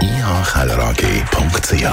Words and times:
ihkellerag.ch. 0.00 1.84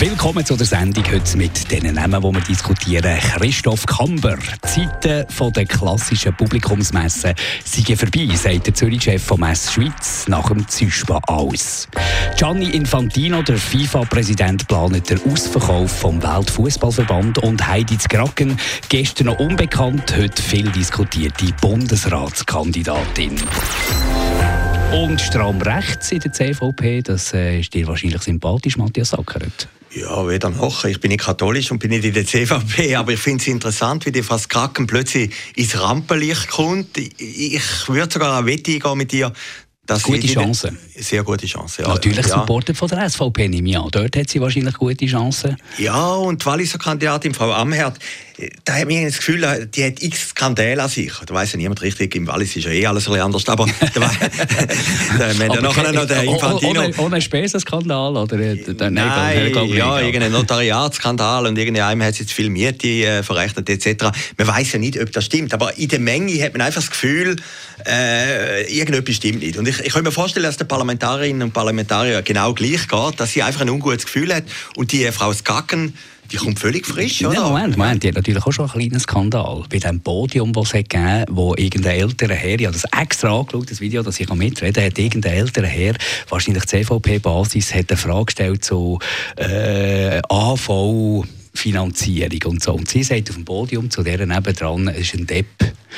Willkommen 0.00 0.44
zu 0.44 0.56
der 0.56 0.66
Sendung 0.66 1.04
heute 1.12 1.36
mit 1.36 1.70
den 1.70 1.94
Namen, 1.94 2.20
die 2.20 2.34
wir 2.34 2.40
diskutieren. 2.40 3.18
Christoph 3.18 3.86
Kamber. 3.86 4.36
Die 4.36 4.88
Zeiten 4.98 5.52
der 5.52 5.66
klassischen 5.66 6.34
Publikumsmessen 6.34 7.34
sind 7.64 7.98
vorbei, 7.98 8.28
sagt 8.34 8.66
der 8.66 8.74
Zürich-Chef 8.74 9.22
von 9.22 9.40
Mess 9.40 9.72
Schweiz 9.72 10.26
nach 10.28 10.48
dem 10.48 10.66
Züspa 10.66 11.20
aus. 11.26 11.88
Gianni 12.36 12.70
Infantino, 12.70 13.42
der 13.42 13.56
FIFA-Präsident, 13.56 14.66
plant 14.66 15.08
den 15.10 15.20
Ausverkauf 15.30 15.90
vom 15.90 16.22
Weltfußballverband 16.22 17.38
und 17.38 17.66
Heidi 17.66 17.98
Zgracken, 17.98 18.58
gestern 18.88 19.26
noch 19.26 19.38
unbekannt, 19.38 20.14
heute 20.16 20.42
viel 20.42 20.68
diskutierte 20.70 21.46
Bundesratskandidatin. 21.60 23.36
Und 24.92 25.20
stramm 25.22 25.60
rechts 25.62 26.12
in 26.12 26.20
der 26.20 26.32
CVP, 26.32 27.00
das 27.00 27.32
äh, 27.32 27.60
ist 27.60 27.72
dir 27.72 27.86
wahrscheinlich 27.86 28.20
sympathisch, 28.20 28.76
Matthias 28.76 29.10
Sackert. 29.10 29.66
Ja, 29.94 30.28
weder 30.28 30.50
noch. 30.50 30.84
Ich 30.84 31.00
bin 31.00 31.10
nicht 31.10 31.24
katholisch 31.24 31.70
und 31.70 31.78
bin 31.78 31.90
nicht 31.90 32.04
in 32.04 32.12
der 32.12 32.26
CVP, 32.26 32.94
aber 32.96 33.12
ich 33.12 33.20
finde 33.20 33.40
es 33.40 33.48
interessant, 33.48 34.04
wie 34.04 34.12
die 34.12 34.22
fast 34.22 34.50
Kraken 34.50 34.86
plötzlich 34.86 35.32
ins 35.54 35.80
Rampenlicht 35.80 36.48
kommt. 36.48 36.98
Ich 36.98 37.88
würde 37.88 38.12
sogar 38.12 38.36
eine 38.36 38.46
Wette 38.46 38.72
eingehen 38.72 38.98
mit 38.98 39.12
dir, 39.12 39.32
das 39.86 40.02
gute 40.04 40.26
Chance. 40.26 40.72
Sehr 40.96 41.24
gute 41.24 41.46
Chance, 41.46 41.82
ja. 41.82 41.88
Natürlich 41.88 42.26
ja. 42.26 42.38
Supporter 42.38 42.74
von 42.74 42.88
der 42.88 43.08
SVP, 43.08 43.48
nehme 43.48 43.70
ich 43.70 43.78
an. 43.78 43.88
Dort 43.90 44.16
hat 44.16 44.28
sie 44.28 44.40
wahrscheinlich 44.40 44.74
gute 44.74 45.06
Chancen. 45.06 45.56
Ja, 45.78 46.14
und 46.14 46.40
die 46.40 46.46
Walliser 46.46 46.78
Kandidatin, 46.78 47.34
Frau 47.34 47.50
Amherd, 47.52 47.98
da 48.64 48.74
hat 48.74 48.86
mir 48.86 49.06
das 49.06 49.18
Gefühl, 49.18 49.68
die 49.74 49.84
hat 49.84 50.02
x 50.02 50.30
Skandale 50.30 50.82
an 50.82 50.88
sich. 50.88 51.12
Da 51.26 51.34
weiß 51.34 51.52
ja 51.52 51.58
niemand 51.58 51.82
richtig, 51.82 52.14
im 52.14 52.26
Wallis 52.26 52.56
ist 52.56 52.64
ja 52.64 52.70
eh 52.70 52.86
alles 52.86 53.06
ein 53.06 53.12
bisschen 53.12 53.26
anders. 53.26 53.48
Aber 53.48 53.66
da, 53.94 54.00
da, 55.18 55.38
wenn 55.38 55.52
dann 55.52 55.62
nachher 55.62 55.92
noch 55.92 56.06
der 56.06 56.22
Infantino... 56.22 56.80
Ohne, 56.80 56.94
ohne 56.98 57.20
Spesenskandal? 57.20 58.16
Oder, 58.16 58.36
der, 58.36 58.90
nein, 58.90 59.52
ja, 59.68 60.00
irgendein 60.00 60.32
Notariatsskandal 60.32 61.46
und 61.46 61.58
irgendeinem 61.58 62.02
hat 62.02 62.14
zu 62.14 62.24
viel 62.24 62.50
Miete 62.50 62.88
äh, 62.88 63.22
verrechnet 63.22 63.68
etc. 63.68 64.10
Man 64.36 64.46
weiß 64.46 64.72
ja 64.72 64.78
nicht, 64.78 65.00
ob 65.00 65.12
das 65.12 65.24
stimmt. 65.24 65.54
Aber 65.54 65.76
in 65.78 65.88
der 65.88 66.00
Menge 66.00 66.42
hat 66.42 66.52
man 66.52 66.62
einfach 66.62 66.80
das 66.80 66.90
Gefühl, 66.90 67.36
äh, 67.86 68.62
irgendetwas 68.72 69.16
stimmt 69.16 69.40
nicht. 69.40 69.56
Und 69.56 69.68
ich, 69.68 69.80
ich 69.80 69.92
kann 69.92 70.02
mir 70.02 70.12
vorstellen, 70.12 70.44
dass 70.44 70.56
den 70.56 70.68
Parlamentarierinnen 70.68 71.42
und 71.42 71.52
Parlamentarier 71.52 72.22
genau 72.22 72.54
gleich 72.54 72.88
geht, 72.88 73.20
dass 73.20 73.32
sie 73.32 73.42
einfach 73.42 73.60
ein 73.62 73.70
ungutes 73.70 74.06
Gefühl 74.06 74.34
hat 74.34 74.44
und 74.76 74.92
die 74.92 75.10
Frau 75.12 75.32
Skacken 75.32 75.94
die 76.32 76.38
kommt 76.38 76.58
völlig 76.58 76.86
frisch, 76.86 77.24
oder? 77.24 77.34
Ja, 77.34 77.48
Moment, 77.48 77.76
Moment, 77.76 78.02
die 78.02 78.08
hat 78.08 78.14
natürlich 78.14 78.44
auch 78.44 78.52
schon 78.52 78.70
einen 78.70 78.80
kleinen 78.80 79.00
Skandal. 79.00 79.64
Bei 79.70 79.78
dem 79.78 80.00
Podium, 80.00 80.52
das 80.52 80.66
es 80.68 80.72
gegeben 80.72 81.24
wo 81.30 81.54
irgendein 81.54 82.00
älterer 82.00 82.34
Herr, 82.34 82.58
ich 82.58 82.66
habe 82.66 82.78
das 82.78 82.84
extra 82.98 83.38
angeschaut, 83.38 83.70
das 83.70 83.80
Video, 83.80 84.02
das 84.02 84.18
ich 84.18 84.28
mitreden 84.32 84.72
kann, 84.72 84.84
hat 84.84 84.98
irgendein 84.98 85.34
älterer 85.34 85.66
Herr, 85.66 85.94
wahrscheinlich 86.28 86.64
CVP-Basis, 86.66 87.72
eine 87.72 87.96
Frage 87.96 88.24
gestellt 88.26 88.64
zu 88.64 88.98
äh, 89.36 90.20
AV 90.28 91.24
Finanzierung 91.54 92.52
und 92.52 92.62
so. 92.62 92.72
Und 92.72 92.88
sie 92.88 93.02
sagt 93.02 93.28
auf 93.28 93.36
dem 93.36 93.44
Podium 93.44 93.90
zu 93.90 94.02
der 94.02 94.24
nebendran, 94.24 94.88
es 94.88 95.00
ist 95.00 95.14
ein 95.14 95.26
Depp. 95.26 95.46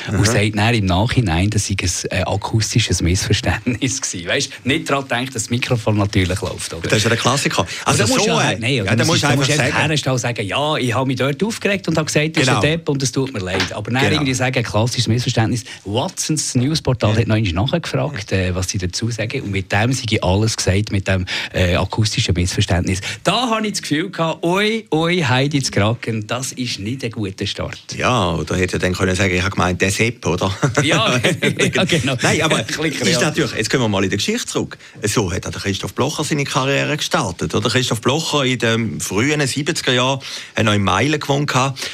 Mhm. 0.09 0.19
Und 0.19 0.27
sagt 0.27 0.57
dann 0.57 0.73
im 0.73 0.85
Nachhinein, 0.85 1.49
dass 1.49 1.69
es 1.69 2.05
ein 2.05 2.19
äh, 2.19 2.23
akustisches 2.23 3.01
Missverständnis 3.01 4.01
war. 4.01 4.33
Weißt 4.33 4.49
nicht 4.63 4.89
daran 4.89 5.07
denkt, 5.07 5.35
dass 5.35 5.43
das 5.43 5.49
Mikrofon 5.49 5.97
natürlich 5.97 6.41
läuft. 6.41 6.73
Oder? 6.73 6.89
Das 6.89 6.99
ist 6.99 7.11
ein 7.11 7.17
Klassiker. 7.17 7.65
Also, 7.85 8.03
also 8.03 8.19
so, 8.19 8.27
ja, 8.27 8.53
nein, 8.57 8.73
ja, 8.73 8.95
da 8.95 9.05
musst 9.05 9.23
du 9.23 9.27
einfach 9.27 9.45
sagen. 9.45 10.17
sagen, 10.17 10.45
ja, 10.45 10.77
ich 10.77 10.93
habe 10.93 11.07
mich 11.07 11.17
dort 11.17 11.43
aufgeregt 11.43 11.87
und 11.87 11.97
habe 11.97 12.05
gesagt, 12.05 12.35
das 12.37 12.45
genau. 12.45 12.59
ist 12.59 12.65
ein 12.65 12.71
Depp 12.71 12.89
und 12.89 13.03
es 13.03 13.11
tut 13.11 13.33
mir 13.33 13.39
leid. 13.39 13.73
Aber 13.73 13.91
dann 13.91 14.01
genau. 14.01 14.13
irgendwie 14.13 14.33
sagen, 14.33 14.57
ein 14.57 14.63
klassisches 14.63 15.07
Missverständnis. 15.07 15.63
Watsons 15.83 16.55
Newsportal 16.55 17.13
ja. 17.13 17.19
hat 17.19 17.27
noch 17.27 17.71
nachgefragt, 17.71 18.31
äh, 18.31 18.53
was 18.55 18.69
sie 18.69 18.77
dazu 18.77 19.09
sagen. 19.09 19.41
Und 19.41 19.51
mit 19.51 19.71
dem 19.71 19.93
sie 19.93 20.21
alles 20.21 20.57
gesagt, 20.57 20.91
mit 20.91 21.07
dem 21.07 21.25
äh, 21.53 21.75
akustischen 21.75 22.33
Missverständnis. 22.33 23.01
Da 23.23 23.49
habe 23.49 23.65
ich 23.67 23.73
das 23.73 23.81
Gefühl 23.81 24.09
gehabt, 24.09 24.43
oi, 24.43 24.85
oi, 24.91 25.21
Heidi 25.21 25.61
zu 25.61 25.71
Kraken, 25.71 26.25
das 26.27 26.51
ist 26.53 26.79
nicht 26.79 27.03
ein 27.03 27.11
guter 27.11 27.45
Start. 27.45 27.95
Ja, 27.97 28.33
oder 28.35 28.55
hätte 28.55 28.77
er 28.77 28.79
dann 28.79 28.93
können 28.93 29.15
sagen, 29.15 29.33
ich 29.33 29.41
habe 29.41 29.51
gemeint, 29.51 29.81
der 29.85 29.91
Sepp, 29.91 30.25
oder? 30.25 30.51
Ja, 30.83 31.19
ja 31.73 31.83
genau. 31.83 32.15
Nein, 32.21 32.41
aber 32.41 32.61
ist 32.61 33.21
natürlich, 33.21 33.53
jetzt 33.53 33.69
gehen 33.69 33.79
wir 33.79 33.87
mal 33.87 34.03
in 34.03 34.09
die 34.09 34.17
Geschichte 34.17 34.45
zurück. 34.47 34.77
So 35.03 35.31
hat 35.31 35.45
der 35.45 35.51
Christoph 35.51 35.93
Blocher 35.93 36.23
seine 36.23 36.43
Karriere 36.43 36.97
gestartet. 36.97 37.53
Oder? 37.53 37.69
Christoph 37.69 38.01
Blocher 38.01 38.43
in 38.43 38.59
den 38.59 38.99
frühen 38.99 39.41
70er 39.41 39.91
Jahren 39.91 40.19
noch 40.61 40.73
in 40.73 40.83
Meilen 40.83 41.19
gewohnt. 41.19 41.53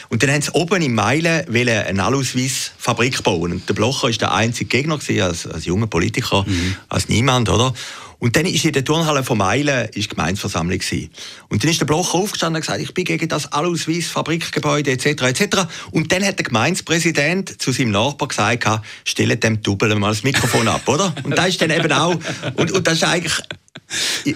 Und 0.09 0.23
dann 0.23 0.31
haben 0.31 0.41
sie 0.41 0.51
oben 0.51 0.81
in 0.81 0.95
Meilen 0.95 1.45
eine 1.53 2.03
Alusweiss-Fabrik 2.03 3.23
bauen. 3.23 3.51
Und 3.51 3.67
der 3.67 3.73
Blocher 3.73 4.03
war 4.03 4.11
der 4.11 4.33
einzige 4.33 4.69
Gegner 4.69 4.97
gewesen, 4.97 5.21
als, 5.21 5.47
als 5.47 5.65
junger 5.65 5.87
Politiker, 5.87 6.45
mhm. 6.47 6.75
als 6.87 7.09
niemand. 7.09 7.49
Oder? 7.49 7.73
Und 8.21 8.35
dann 8.35 8.45
ist 8.45 8.63
in 8.63 8.71
der 8.71 8.85
Turnhalle 8.85 9.23
von 9.23 9.39
Meilen 9.39 9.89
ist 9.95 10.11
Gemeinsversammlung 10.11 10.77
gewesen. 10.77 11.09
Und 11.49 11.63
dann 11.63 11.71
ist 11.71 11.81
der 11.81 11.87
Blocher 11.87 12.19
aufgestanden 12.19 12.57
und 12.57 12.61
gesagt, 12.61 12.79
ich 12.79 12.93
bin 12.93 13.03
gegen 13.03 13.27
das 13.27 13.51
Alusweiss 13.51 14.07
Fabrikgebäude 14.07 14.91
etc. 14.91 15.23
etc. 15.23 15.57
Und 15.89 16.11
dann 16.11 16.23
hat 16.23 16.37
der 16.37 16.45
Gemeindepräsident 16.45 17.59
zu 17.59 17.71
seinem 17.71 17.91
Nachbar 17.91 18.27
gesagt, 18.27 18.85
stellt 19.05 19.43
dem 19.43 19.63
Double 19.63 19.95
mal 19.95 20.09
das 20.09 20.23
Mikrofon 20.23 20.67
ab, 20.67 20.87
oder? 20.87 21.15
Und 21.23 21.35
da 21.35 21.47
ist 21.47 21.59
dann 21.63 21.71
eben 21.71 21.91
auch 21.91 22.15
und, 22.55 22.71
und 22.71 22.85
das 22.85 22.93
ist 22.93 23.03
eigentlich 23.05 23.33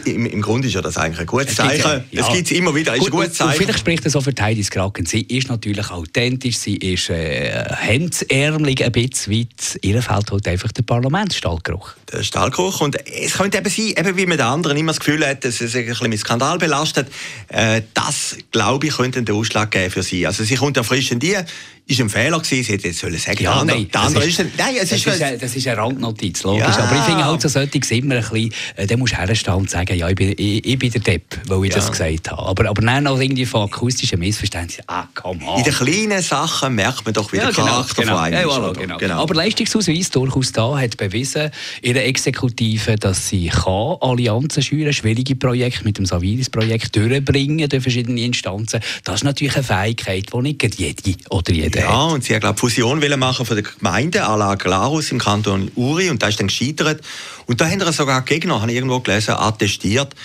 im, 0.05 0.25
Im 0.25 0.41
Grunde 0.41 0.67
ist 0.67 0.73
ja 0.73 0.81
das 0.81 0.97
eigentlich 0.97 1.19
ein 1.19 1.25
gutes 1.25 1.55
Zeichen. 1.55 2.03
Ja. 2.11 2.27
Es 2.27 2.33
gibt 2.33 2.51
es 2.51 2.57
immer 2.57 2.73
wieder, 2.75 2.95
ist 2.95 3.05
ein 3.05 3.11
gutes 3.11 3.33
Zeichen. 3.33 3.51
Und 3.51 3.57
vielleicht 3.57 3.79
spricht 3.79 4.05
das 4.05 4.15
auch 4.15 4.21
für 4.21 4.33
Heidi 4.39 4.63
Kraken. 4.63 5.05
Sie 5.05 5.21
ist 5.21 5.49
natürlich 5.49 5.89
authentisch, 5.89 6.57
sie 6.57 6.75
ist 6.75 7.09
äh, 7.09 7.63
hemdsärmelig 7.75 8.83
ein 8.83 8.91
bisschen 8.91 9.33
weit. 9.33 9.79
Ihr 9.81 10.01
fehlt 10.01 10.31
halt 10.31 10.47
einfach 10.47 10.71
der 10.71 10.83
Parlamentsstallgeruch. 10.83 11.93
Der 12.11 12.23
Stallgeruch. 12.23 12.81
Und 12.81 12.97
es 13.07 13.33
könnte 13.33 13.57
eben 13.57 13.69
sein, 13.69 14.05
eben 14.05 14.17
wie 14.17 14.25
mit 14.25 14.39
den 14.39 14.47
anderen 14.47 14.77
immer 14.77 14.91
das 14.91 14.99
Gefühl 14.99 15.25
hat, 15.25 15.45
dass 15.45 15.61
es 15.61 15.75
ein 15.75 15.85
bisschen 15.85 16.09
mit 16.09 16.19
Skandal 16.19 16.57
belastet. 16.57 17.07
Äh, 17.47 17.81
das, 17.93 18.37
glaube 18.51 18.87
ich, 18.87 18.97
könnte 18.97 19.23
den 19.23 19.35
Ausschlag 19.35 19.71
geben 19.71 19.91
für 19.91 20.03
sie. 20.03 20.27
Also 20.27 20.43
sie 20.43 20.55
kommt 20.55 20.77
ja 20.77 20.83
frisch 20.83 21.11
in 21.11 21.19
die, 21.19 21.37
ist 21.87 22.01
ein 22.01 22.09
Fehler 22.09 22.39
gewesen, 22.39 22.63
sie 22.63 22.73
hätte 22.73 22.87
jetzt 22.87 22.99
sollen 22.99 23.17
sagen, 23.17 23.43
ja, 23.43 23.63
der 23.63 23.75
nein, 23.75 23.87
andere 23.93 24.25
ist, 24.25 24.39
nein, 24.39 24.75
es 24.81 24.89
das 24.89 25.05
ist, 25.05 25.21
eine, 25.21 25.37
das 25.37 25.55
ist 25.55 25.67
eine 25.67 25.77
Randnotiz, 25.77 26.41
logisch. 26.41 26.61
Ja. 26.61 26.79
Aber 26.79 26.95
ich 26.95 27.03
finde 27.03 27.25
halt, 27.25 27.41
so 27.41 27.47
sollte 27.47 27.77
immer 27.93 28.15
ein 28.15 28.21
bisschen, 28.21 28.51
äh, 28.75 28.87
dann 28.87 28.97
musst 28.97 29.13
du 29.13 29.17
herstellen 29.17 29.57
und 29.57 29.69
sagen, 29.69 29.95
ja, 29.95 30.09
ich 30.09 30.15
bin, 30.15 30.33
ich, 30.35 30.65
ich 30.65 30.79
bin 30.79 30.91
der 30.91 31.01
Depp, 31.01 31.37
weil 31.47 31.65
ich 31.65 31.69
ja. 31.69 31.75
das 31.75 31.91
gesagt 31.91 32.31
habe. 32.31 32.41
Aber, 32.41 32.69
aber 32.69 32.81
dann 32.81 33.03
noch 33.03 33.19
irgendwie 33.19 33.45
von 33.45 33.69
akustischen 33.69 34.17
Missverständnissen, 34.17 34.83
ah, 34.87 35.07
komm 35.13 35.43
on. 35.47 35.59
In 35.59 35.63
den 35.63 35.73
kleinen 35.73 36.21
Sachen 36.23 36.73
merkt 36.73 37.05
man 37.05 37.13
doch 37.13 37.31
wieder 37.31 37.43
ja, 37.43 37.51
genau, 37.51 37.67
Charakter 37.67 38.01
genau. 38.01 38.15
von 38.15 38.23
einem. 38.23 38.39
Ja, 38.39 38.47
voilà, 38.47 38.73
genau. 38.73 38.97
genau. 38.97 39.21
Aber 39.21 39.35
Leistungsausweis 39.35 40.09
durchaus 40.09 40.51
da, 40.53 40.79
hat 40.79 40.97
bewiesen, 40.97 41.51
ihre 41.83 42.01
Exekutive, 42.01 42.95
dass 42.95 43.29
sie 43.29 43.47
kann 43.49 43.97
Allianzen 44.01 44.63
schüren, 44.63 44.91
schwierige 44.91 45.35
Projekte 45.35 45.83
mit 45.83 45.99
dem 45.99 46.07
Saviris-Projekt 46.07 46.95
durchbringen 46.95 47.69
durch 47.69 47.83
verschiedene 47.83 48.21
Instanzen. 48.21 48.79
Das 49.03 49.15
ist 49.15 49.23
natürlich 49.23 49.55
eine 49.55 49.63
Fähigkeit, 49.63 50.25
die 50.33 50.41
nicht 50.41 50.79
jede 50.79 51.15
oder 51.29 51.53
jeder 51.53 51.74
ja, 51.81 52.05
hat. 52.05 52.13
und 52.13 52.23
sie 52.23 52.35
hat, 52.35 52.59
Fusion 52.59 52.99
machen 53.17 53.45
von 53.45 53.55
der 53.55 53.63
Gemeinde 53.63 54.27
à 54.27 54.37
la 54.37 54.55
Glarus 54.55 55.11
im 55.11 55.19
Kanton 55.19 55.71
Uri 55.75 56.09
und 56.09 56.21
da 56.21 56.27
ist 56.27 56.39
dann 56.39 56.47
gescheitert. 56.47 57.01
Und 57.45 57.61
da 57.61 57.69
haben 57.69 57.79
wir 57.79 57.91
sogar 57.91 58.21
Gegner, 58.23 58.61
habe 58.61 58.71
ich 58.71 58.77
irgendwo 58.77 58.99
gelesen, 58.99 59.35
attestiert, 59.35 60.15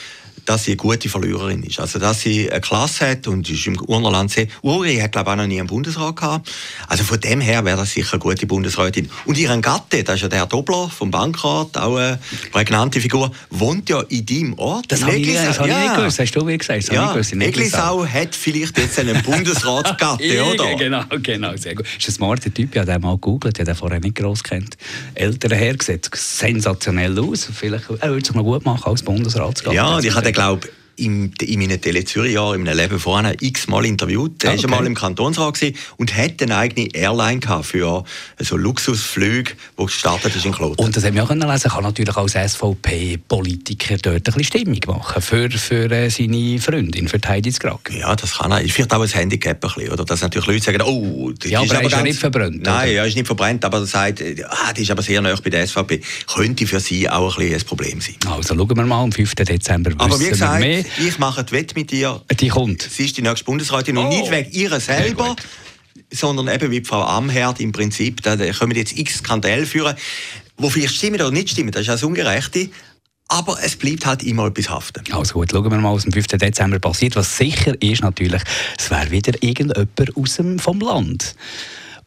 dass 0.46 0.64
sie 0.64 0.72
eine 0.72 0.76
gute 0.76 1.08
Verliererin 1.08 1.62
ist. 1.62 1.80
Also, 1.80 1.98
dass 1.98 2.20
sie 2.20 2.50
eine 2.50 2.60
Klasse 2.60 3.10
hat 3.10 3.26
und 3.26 3.48
ist 3.48 3.66
im 3.66 3.80
Urnerland 3.80 4.30
sehr. 4.30 4.46
Uri 4.62 4.96
hat, 4.96 5.12
glaube 5.12 5.30
ich, 5.30 5.32
auch 5.32 5.36
noch 5.36 5.46
nie 5.46 5.58
einen 5.58 5.68
Bundesrat 5.68 6.16
gehabt. 6.16 6.50
Also, 6.88 7.04
von 7.04 7.20
dem 7.20 7.40
her 7.40 7.64
wäre 7.64 7.76
das 7.76 7.92
sicher 7.92 8.14
eine 8.14 8.20
gute 8.20 8.46
Bundesrätin. 8.46 9.10
Und 9.24 9.38
ihren 9.38 9.62
Gatte, 9.62 10.04
das 10.04 10.16
ist 10.16 10.22
ja 10.22 10.28
der 10.28 10.40
Herr 10.40 10.46
Dobler 10.46 10.88
vom 10.88 11.10
Bankrat, 11.10 11.76
auch 11.76 11.96
eine 11.96 12.18
prägnante 12.52 13.00
Figur, 13.00 13.30
wohnt 13.50 13.88
ja 13.88 14.00
in 14.08 14.26
deinem 14.26 14.58
Ort. 14.58 14.86
Das 14.88 15.02
habe 15.02 15.16
ich, 15.16 15.32
das 15.32 15.58
hab 15.58 15.66
ich 15.66 15.74
nicht 15.74 15.94
gewusst. 15.94 16.18
Hast 16.18 16.36
du 16.36 16.44
mir 16.44 16.58
gesagt? 16.58 16.88
Das 16.88 16.94
ja, 16.94 17.14
Eglisau 17.16 18.06
hat 18.06 18.34
vielleicht 18.34 18.78
jetzt 18.78 18.98
einen 18.98 19.22
Bundesratsgatte, 19.24 20.44
oder? 20.44 20.74
Genau, 20.76 21.04
genau, 21.22 21.56
sehr 21.56 21.74
gut. 21.74 21.86
Ist 21.98 22.08
ein 22.08 22.12
smarter 22.12 22.52
Typ, 22.52 22.70
ich 22.72 22.80
habe 22.80 22.90
den 22.90 23.00
mal 23.00 23.14
gegoogelt, 23.14 23.56
ich 23.56 23.60
habe 23.60 23.72
den 23.72 23.76
vorher 23.76 24.00
nicht 24.00 24.14
groß 24.16 24.42
kennt. 24.42 24.76
Älterer 25.14 25.56
Herr, 25.56 25.76
sieht 25.80 26.10
sensationell 26.14 27.18
aus. 27.18 27.48
Vielleicht 27.52 27.84
er 28.00 28.10
würde 28.10 28.24
sich 28.24 28.34
noch 28.34 28.44
gut 28.44 28.64
machen 28.64 28.84
als 28.84 29.02
Bundesratsgatte. 29.02 29.74
Ja, 29.74 29.96
und 29.96 30.04
ich 30.04 30.14
habe 30.14 30.29
glaube 30.32 30.68
in, 31.00 31.32
in 31.40 31.58
meinen 31.60 31.80
Tele 31.80 32.04
Zürich 32.04 32.34
in 32.34 32.62
meinem 32.62 32.76
Leben 32.76 32.98
vorher 32.98 33.34
x-mal 33.40 33.84
interviewt. 33.86 34.44
Er 34.44 34.50
Ah, 34.50 34.52
war 34.52 34.58
okay. 34.58 34.68
mal 34.70 34.86
im 34.86 34.94
Kantonsrat 34.94 35.58
und 35.96 36.16
hat 36.16 36.42
eine 36.42 36.56
eigene 36.56 36.88
Airline 36.94 37.40
gehabt 37.40 37.66
für 37.66 38.04
so 38.38 38.56
Luxusflüge, 38.56 39.52
die 39.78 39.84
gestartet 39.86 40.34
ist 40.36 40.44
in 40.44 40.52
Kloten. 40.52 40.84
Und 40.84 40.96
das 40.96 41.04
haben 41.04 41.14
wir 41.14 41.24
auch 41.24 41.30
lesen, 41.30 41.70
kann 41.70 41.82
natürlich 41.82 42.16
als 42.16 42.32
SVP-Politiker 43.00 43.96
dort 44.02 44.14
ein 44.14 44.22
bisschen 44.34 44.44
Stimmung 44.44 44.78
machen 44.86 45.22
für, 45.22 45.50
für 45.50 45.90
äh, 45.90 46.10
seine 46.10 46.58
Freundin, 46.58 47.08
für 47.08 47.18
Heidi 47.26 47.50
Zgrag. 47.52 47.90
Ja, 47.92 48.14
das 48.16 48.38
kann 48.38 48.52
er. 48.52 48.60
Ist 48.60 48.72
vielleicht 48.72 48.92
auch 48.92 49.02
ein 49.02 49.08
Handicap 49.08 49.62
ein 49.64 49.70
bisschen, 49.74 49.92
oder? 49.92 50.04
Dass 50.04 50.20
natürlich 50.22 50.46
Leute 50.48 50.64
sagen, 50.64 50.82
oh, 50.82 51.30
die 51.32 51.48
Ja, 51.50 51.62
ist 51.62 51.70
aber 51.70 51.80
er 51.80 51.86
ist 51.86 51.92
ganz- 51.92 52.04
nicht 52.04 52.18
verbrannt, 52.18 52.62
Nein, 52.62 52.90
oder? 52.90 52.98
er 52.98 53.06
ist 53.06 53.14
nicht 53.16 53.26
verbrannt, 53.26 53.64
aber 53.64 53.78
er 53.78 53.86
sagt, 53.86 54.22
ah, 54.48 54.72
die 54.72 54.82
ist 54.82 54.90
aber 54.90 55.02
sehr 55.02 55.20
nah 55.22 55.34
bei 55.42 55.50
der 55.50 55.66
SVP. 55.66 56.00
Könnte 56.34 56.66
für 56.66 56.80
sie 56.80 57.08
auch 57.08 57.36
ein, 57.38 57.42
bisschen 57.48 57.60
ein 57.60 57.66
Problem 57.66 58.00
sein. 58.00 58.14
Also 58.30 58.54
schauen 58.54 58.76
wir 58.76 58.84
mal, 58.84 59.02
am 59.02 59.12
5. 59.12 59.34
Dezember 59.34 59.90
wissen 59.90 60.00
Aber 60.00 60.18
wie 60.18 60.24
wir 60.24 60.30
gesagt, 60.30 60.60
mehr. 60.60 60.84
Ich 60.98 61.18
mache 61.18 61.44
die 61.44 61.52
Wette 61.52 61.74
mit 61.74 61.90
dir. 61.90 62.22
Die 62.38 62.48
kommt. 62.48 62.82
Sie 62.82 63.04
ist 63.04 63.16
die 63.16 63.22
nächste 63.22 63.44
Bundesrätin 63.44 63.96
und 63.98 64.06
Oh. 64.06 64.08
nicht 64.08 64.30
wegen 64.30 64.50
ihrer 64.52 64.80
selber, 64.80 65.36
sondern 66.12 66.48
eben 66.48 66.70
wie 66.70 66.82
Frau 66.84 67.02
Amherd 67.02 67.60
im 67.60 67.72
Prinzip. 67.72 68.22
Da 68.22 68.36
können 68.36 68.70
wir 68.72 68.78
jetzt 68.78 68.96
x 68.98 69.18
Skandale 69.18 69.66
führen, 69.66 69.94
wo 70.56 70.70
vielleicht 70.70 70.94
stimmen 70.96 71.16
oder 71.20 71.30
nicht 71.30 71.50
stimmen. 71.50 71.70
Das 71.72 71.82
ist 71.82 71.88
das 71.88 72.02
Ungerechte. 72.02 72.70
Aber 73.28 73.58
es 73.62 73.76
bleibt 73.76 74.06
halt 74.06 74.24
immer 74.24 74.46
etwas 74.48 74.68
haften. 74.70 75.04
Also 75.12 75.34
gut, 75.34 75.52
schauen 75.52 75.70
wir 75.70 75.78
mal, 75.78 75.94
was 75.94 76.04
am 76.04 76.10
5. 76.12 76.26
Dezember 76.26 76.80
passiert. 76.80 77.14
Was 77.14 77.36
sicher 77.36 77.80
ist 77.80 78.02
natürlich, 78.02 78.42
es 78.76 78.90
wäre 78.90 79.10
wieder 79.12 79.32
irgendjemand 79.40 80.16
aus 80.16 80.34
dem, 80.34 80.58
vom 80.58 80.80
Land. 80.80 81.36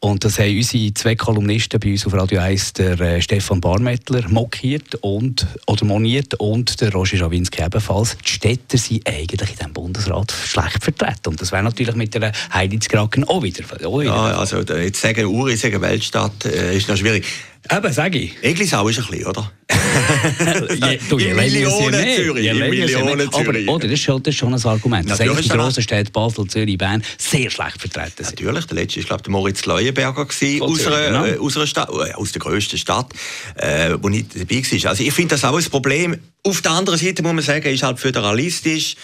Und 0.00 0.24
das 0.24 0.38
haben 0.38 0.56
unsere 0.56 0.94
zwei 0.94 1.14
Kolumnisten 1.14 1.80
bei 1.80 1.92
uns 1.92 2.06
auf 2.06 2.14
Radio 2.14 2.40
1, 2.40 2.74
der 2.74 3.00
äh, 3.00 3.22
Stefan 3.22 3.60
Barmettler, 3.60 4.28
mokiert 4.28 4.94
und, 4.96 5.46
oder 5.66 5.84
moniert 5.84 6.34
und 6.34 6.80
der 6.80 6.92
Roger 6.92 7.16
Schawinski 7.16 7.62
ebenfalls. 7.62 8.16
Die 8.24 8.30
Städter 8.30 8.78
sind 8.78 9.06
eigentlich 9.08 9.50
in 9.50 9.56
diesem 9.56 9.72
Bundesrat 9.72 10.32
schlecht 10.32 10.82
vertreten. 10.82 11.28
Und 11.28 11.40
das 11.40 11.52
wäre 11.52 11.62
natürlich 11.62 11.94
mit 11.94 12.14
der 12.14 12.32
Heidi 12.52 12.78
Zgraken 12.78 13.24
auch 13.24 13.42
wieder. 13.42 13.64
Auch 13.86 14.00
wieder. 14.00 14.10
Ja, 14.10 14.38
also 14.38 14.60
jetzt 14.60 15.00
sagen 15.00 15.26
Uri, 15.26 15.56
sagen 15.56 15.80
Weltstadt, 15.80 16.44
äh, 16.44 16.76
ist 16.76 16.88
noch 16.88 16.96
schwierig. 16.96 17.24
Eben, 17.70 17.92
sag 17.92 18.14
ich. 18.14 18.34
Eglisau 18.42 18.88
ist 18.88 18.98
ein 18.98 19.06
bisschen, 19.06 19.26
oder? 19.26 19.50
Je, 20.74 20.98
du, 21.08 21.18
je 21.18 21.34
Millionen 21.34 22.04
Zürich, 22.16 22.44
je. 22.44 22.52
Millionen 22.52 23.30
Zürich. 23.30 23.68
Aber 23.68 23.74
oder, 23.74 23.88
das, 23.88 23.92
ist 23.92 24.02
schon, 24.02 24.22
das 24.22 24.34
ist 24.34 24.38
schon 24.38 24.52
ein 24.52 24.62
Argument. 24.64 25.08
Das 25.08 25.18
sind 25.18 25.44
die 25.44 25.48
grossen 25.48 25.82
Städte 25.82 26.10
Basel, 26.10 26.46
Zürich, 26.46 26.76
Bern 26.76 27.02
sehr 27.16 27.50
schlecht 27.50 27.80
vertreten 27.80 28.24
sind. 28.24 28.40
Natürlich, 28.40 28.66
der 28.66 28.74
letzte 28.76 29.00
war, 29.00 29.04
glaube 29.06 29.22
ich, 29.24 29.28
Moritz 29.28 29.64
Leuenberger 29.64 30.26
gewesen, 30.26 30.62
aus, 30.62 30.78
Zürich, 30.78 30.96
einer, 30.96 31.22
genau. 31.24 31.44
aus, 31.44 31.56
einer 31.56 31.66
Stadt, 31.66 31.88
äh, 31.90 32.12
aus 32.14 32.32
der 32.32 32.40
grössten 32.40 32.76
Stadt, 32.76 33.12
äh, 33.56 33.96
wo 34.00 34.08
nicht 34.08 34.34
dabei 34.34 34.56
war. 34.56 34.90
Also 34.90 35.04
ich 35.04 35.12
finde 35.12 35.34
das 35.34 35.44
auch 35.44 35.56
ein 35.56 35.64
Problem. 35.64 36.18
Auf 36.42 36.60
der 36.60 36.72
anderen 36.72 36.98
Seite 36.98 37.22
muss 37.22 37.32
man 37.32 37.42
sagen, 37.42 37.66
ist 37.72 37.82
halt 37.82 37.98
föderalistisch. 37.98 38.96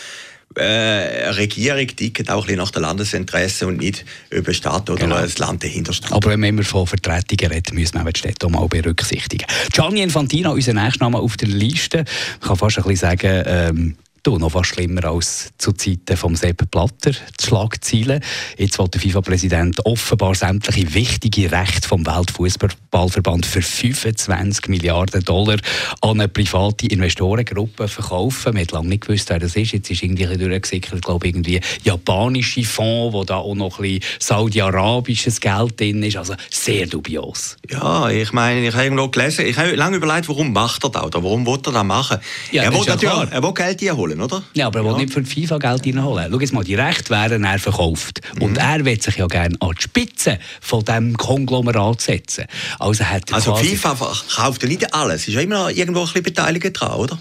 Äh, 0.56 1.29
Regierung 1.31 1.87
tickt 1.87 2.29
auch 2.29 2.43
ein 2.43 2.47
bisschen 2.47 2.58
nach 2.58 2.70
den 2.73 2.82
Landesinteressen 2.82 3.69
und 3.69 3.76
nicht 3.76 4.05
über 4.31 4.52
Stadt 4.52 4.91
oder 4.91 4.99
Genau. 5.00 5.20
das 5.20 5.38
Land 5.38 5.62
dahinter 5.62 5.93
steht. 5.93 6.11
Aber 6.11 6.31
wenn 6.31 6.41
man 6.41 6.49
immer 6.49 6.64
von 6.64 6.88
Vertretungen 6.88 7.52
redet, 7.52 7.73
müssen 7.73 8.05
wir 8.05 8.12
die 8.12 8.19
Städte 8.19 8.47
auch 8.47 8.50
mal 8.50 8.67
berücksichtigen. 8.67 9.47
Gianni 9.73 10.02
Infantino, 10.02 10.52
unser 10.52 10.73
nächster 10.73 11.05
Name 11.05 11.19
auf 11.19 11.37
der 11.37 11.49
Liste. 11.49 12.05
Ich 12.41 12.47
kann 12.47 12.56
fast 12.56 12.79
ein 12.79 12.82
bisschen 12.82 12.97
sagen, 12.97 13.43
ähm, 13.47 13.97
du, 14.22 14.38
noch 14.38 14.52
fast 14.52 14.75
schlimmer 14.75 15.05
als 15.05 15.50
zu 15.58 15.72
Zeiten 15.72 16.17
vom 16.17 16.37
Sepp 16.37 16.70
Blatter, 16.70 17.12
die 17.12 17.44
Schlagzeilen. 17.44 18.22
Jetzt 18.56 18.78
will 18.78 18.88
der 18.88 19.00
FIFA-Präsident 19.00 19.84
offenbar 19.87 20.34
sämtliche 20.34 20.94
wichtige 20.94 21.50
Rechte 21.50 21.88
vom 21.88 22.05
Weltfußballverband 22.06 23.46
für 23.46 23.62
25 23.62 24.69
Milliarden 24.69 25.25
Dollar 25.25 25.56
an 26.00 26.20
eine 26.20 26.28
private 26.28 26.87
Investorengruppe 26.87 27.88
verkaufen. 27.88 28.55
Man 28.55 28.62
hat 28.62 28.72
lange 28.72 28.88
nicht 28.88 29.06
gewusst, 29.06 29.31
wer 29.31 29.38
das 29.38 29.56
ist. 29.56 29.72
Jetzt 29.72 29.90
ist 29.90 30.02
irgendwie 30.02 30.26
durchgesickert, 30.26 30.94
ich 30.94 31.02
glaube 31.02 31.28
irgendwie 31.28 31.61
japanische 31.82 32.64
Fonds, 32.64 33.14
wo 33.14 33.25
da 33.25 33.37
auch 33.37 33.55
noch 33.55 33.78
ein 33.78 33.82
bisschen 33.82 34.05
saudi-arabisches 34.19 35.40
Geld 35.40 35.81
drin 35.81 36.02
ist. 36.02 36.17
Also 36.17 36.34
sehr 36.50 36.87
dubios. 36.87 37.56
Ja, 37.70 38.08
ich 38.08 38.32
meine, 38.32 38.67
ich 38.67 38.75
habe 38.75 38.84
irgendwo 38.84 39.08
gelesen, 39.08 39.46
ich 39.46 39.56
habe 39.56 39.75
lange 39.75 39.96
überlegt, 39.96 40.28
warum 40.28 40.52
macht 40.52 40.84
er 40.84 40.90
das 40.90 41.05
oder 41.05 41.22
warum 41.22 41.46
will 41.46 41.58
er 41.67 41.72
das 41.72 41.84
machen? 41.84 42.19
Ja, 42.52 42.64
er 42.64 42.70
das 42.70 42.81
will 42.81 42.87
natürlich, 42.88 43.32
er 43.32 43.43
will 43.43 43.55
Geld 43.55 43.82
einholen, 43.82 44.10
oder? 44.19 44.43
Ja, 44.55 44.69
aber 44.69 44.81
er 44.81 44.85
will 44.87 44.97
nicht 44.97 45.12
für 45.12 45.23
die 45.23 45.43
FIFA 45.43 45.59
Geld 45.59 45.87
reinholen. 45.87 46.29
Schau 46.31 46.41
jetzt 46.41 46.53
mal, 46.53 46.65
die 46.65 46.75
Rechte 46.75 47.11
wären 47.11 47.45
er 47.45 47.59
verkauft. 47.59 48.21
Und 48.41 48.57
er 48.57 48.85
will 48.85 49.01
sich 49.01 49.17
ja 49.17 49.27
gerne 49.27 49.57
an 49.61 49.73
die 49.77 49.83
Spitze 49.83 50.39
von 50.61 50.85
diesem 50.85 51.17
Konglomerat 51.17 52.01
setzen. 52.01 52.47
Also 52.79 53.05
hat 53.05 53.33
Also. 53.33 53.55
FIFA 53.55 53.95
kauft 54.37 54.62
ja 54.62 54.69
nicht 54.69 54.95
alles, 54.95 55.29
ist 55.29 55.35
ja 55.35 55.41
immer 55.41 55.65
noch 55.65 55.71
irgendwo 55.71 56.01
ein 56.01 56.07
bisschen 56.07 56.23
beteiligt 56.23 56.81
dran, 56.81 56.93
oder? 56.93 57.19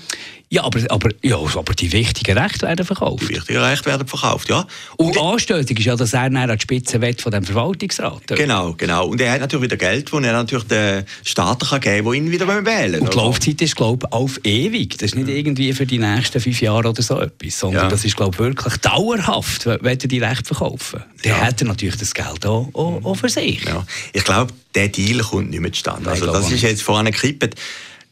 Ja, 0.52 0.64
aber, 0.64 0.80
aber, 0.90 1.10
ja, 1.22 1.38
aber 1.38 1.74
die 1.76 1.92
wichtigen 1.92 2.36
Rechte 2.36 2.66
werden 2.66 2.84
verkauft. 2.84 3.22
Die 3.30 3.36
wichtigen 3.36 3.60
Rechte 3.60 3.86
werden 3.86 4.08
verkauft, 4.08 4.50
ja. 4.50 4.66
Und 4.98 5.16
anstößig 5.16 5.78
ist 5.78 5.86
ja, 5.86 5.96
dass 5.96 6.14
er 6.14 6.24
dann 6.32 6.38
an 6.50 6.58
die 6.58 6.62
Spitze 6.64 7.00
will 7.02 7.16
von 7.20 7.32
dem 7.32 7.44
Verwaltungsrat. 7.44 8.26
Genau, 8.30 8.74
genau. 8.74 9.06
Und 9.08 9.22
er 9.22 9.34
hat 9.34 9.42
natürlich 9.42 9.66
wieder 9.66 9.78
Geld, 9.78 10.12
das 10.12 10.24
er 10.24 10.34
natürlich 10.34 10.66
den 10.66 11.04
Staaten 11.24 11.68
kann 11.68 11.80
geben 11.80 12.04
kann, 12.06 12.14
die 12.14 12.18
ihn 12.18 12.32
wieder 12.32 12.48
wählen 12.66 13.00
Und 13.02 13.14
die? 13.14 13.18
Laufzeit 13.18 13.62
ist, 13.62 13.76
glaube 13.76 14.08
ich, 14.08 14.12
auf 14.14 14.40
ewig. 14.44 14.98
Das 14.98 15.12
ist 15.12 15.16
nicht 15.18 15.30
irgendwie 15.30 15.72
für 15.74 15.86
die 15.86 16.00
nächsten 16.00 16.42
fünf 16.42 16.60
Jahre 16.62 16.90
oder 16.90 17.02
so 17.04 17.20
etwas, 17.22 17.60
sondern 17.60 17.84
Ja. 17.84 17.90
das 17.90 18.04
ist, 18.04 18.16
glaube 18.16 18.32
ich, 18.34 18.40
wirklich 18.40 18.78
dauerhaft, 18.78 19.68
wenn 19.68 19.84
er 19.86 19.96
die 19.98 20.20
Rechte 20.20 20.46
verkaufen. 20.56 21.04
Dann 21.22 21.32
Ja. 21.32 21.42
hat 21.42 21.62
er 21.62 21.68
natürlich 21.68 21.98
das 21.98 22.12
Geld 22.16 22.44
auch, 22.48 22.70
auch, 22.74 23.06
auch 23.06 23.16
für 23.16 23.30
sich. 23.30 23.64
Ja. 23.66 23.86
Ich 24.14 24.24
glaube, 24.24 24.52
der 24.74 24.88
Deal 24.88 25.20
kommt 25.20 25.52
nicht 25.52 25.60
mehr 25.60 25.72
zustande. 25.72 26.06
Nein, 26.06 26.14
Also, 26.14 26.26
das 26.26 26.52
ist 26.52 26.64
jetzt 26.64 26.82
vorhin 26.82 27.06
gekippt. 27.12 27.56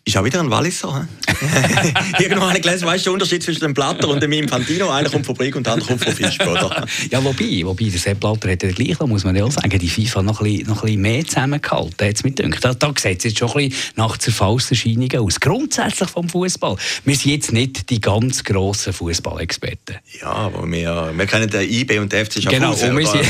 Ist 0.07 0.15
auch 0.15 0.23
wieder 0.23 0.39
ein 0.39 0.49
Walliser. 0.49 1.05
Irgendwo 2.19 2.45
habe 2.47 2.55
ich 2.57 2.63
gelesen, 2.63 2.87
weißt 2.87 3.05
du, 3.05 3.09
der 3.09 3.13
Unterschied 3.15 3.43
zwischen 3.43 3.59
dem 3.59 3.73
Blatter 3.73 4.07
und 4.07 4.23
dem 4.23 4.31
Infantino? 4.31 4.89
Einer 4.89 5.09
kommt 5.09 5.25
von 5.25 5.35
Brieg 5.35 5.53
und 5.53 5.65
der 5.65 5.73
andere 5.73 5.89
kommt 5.89 6.01
von 6.01 6.13
Fischb, 6.13 6.47
oder? 6.47 6.85
Ja, 7.11 7.21
wobei, 7.21 7.61
wobei 7.65 7.89
der 7.89 7.99
Sepp 7.99 8.21
Blatter 8.21 8.49
hat 8.49 8.63
ja 8.63 8.71
gleich, 8.71 8.97
muss 9.01 9.25
man 9.25 9.35
ja 9.35 9.43
auch 9.43 9.51
sagen, 9.51 9.77
die 9.77 9.89
FIFA 9.89 10.23
noch 10.23 10.39
ein 10.39 10.45
bisschen, 10.45 10.67
noch 10.69 10.77
ein 10.77 10.85
bisschen 10.85 11.01
mehr 11.01 11.25
zusammengehalten, 11.25 12.07
hat's 12.07 12.23
mir 12.23 12.31
gedacht. 12.31 12.63
Da, 12.63 12.73
da 12.73 12.93
sieht 12.97 13.17
es 13.17 13.23
jetzt 13.25 13.39
schon 13.39 13.49
ein 13.49 13.67
bisschen 13.67 13.93
nach 13.97 14.17
Zerfallserscheinungen 14.17 15.17
aus. 15.17 15.41
Grundsätzlich 15.41 16.09
vom 16.09 16.29
Fußball. 16.29 16.77
Wir 17.03 17.15
sind 17.17 17.31
jetzt 17.31 17.51
nicht 17.51 17.89
die 17.89 17.99
ganz 17.99 18.45
grossen 18.45 18.93
Fußballexperten. 18.93 19.97
Ja, 20.21 20.31
aber 20.31 20.71
wir, 20.71 21.11
wir 21.13 21.25
kennen 21.25 21.49
den 21.49 21.69
IB 21.69 21.99
und 21.99 22.13
den 22.13 22.25
FC 22.25 22.35
Genau, 22.35 22.71
Schaffhausen. 22.71 22.91
und 22.91 22.99
wir 22.99 23.07
sind, 23.07 23.25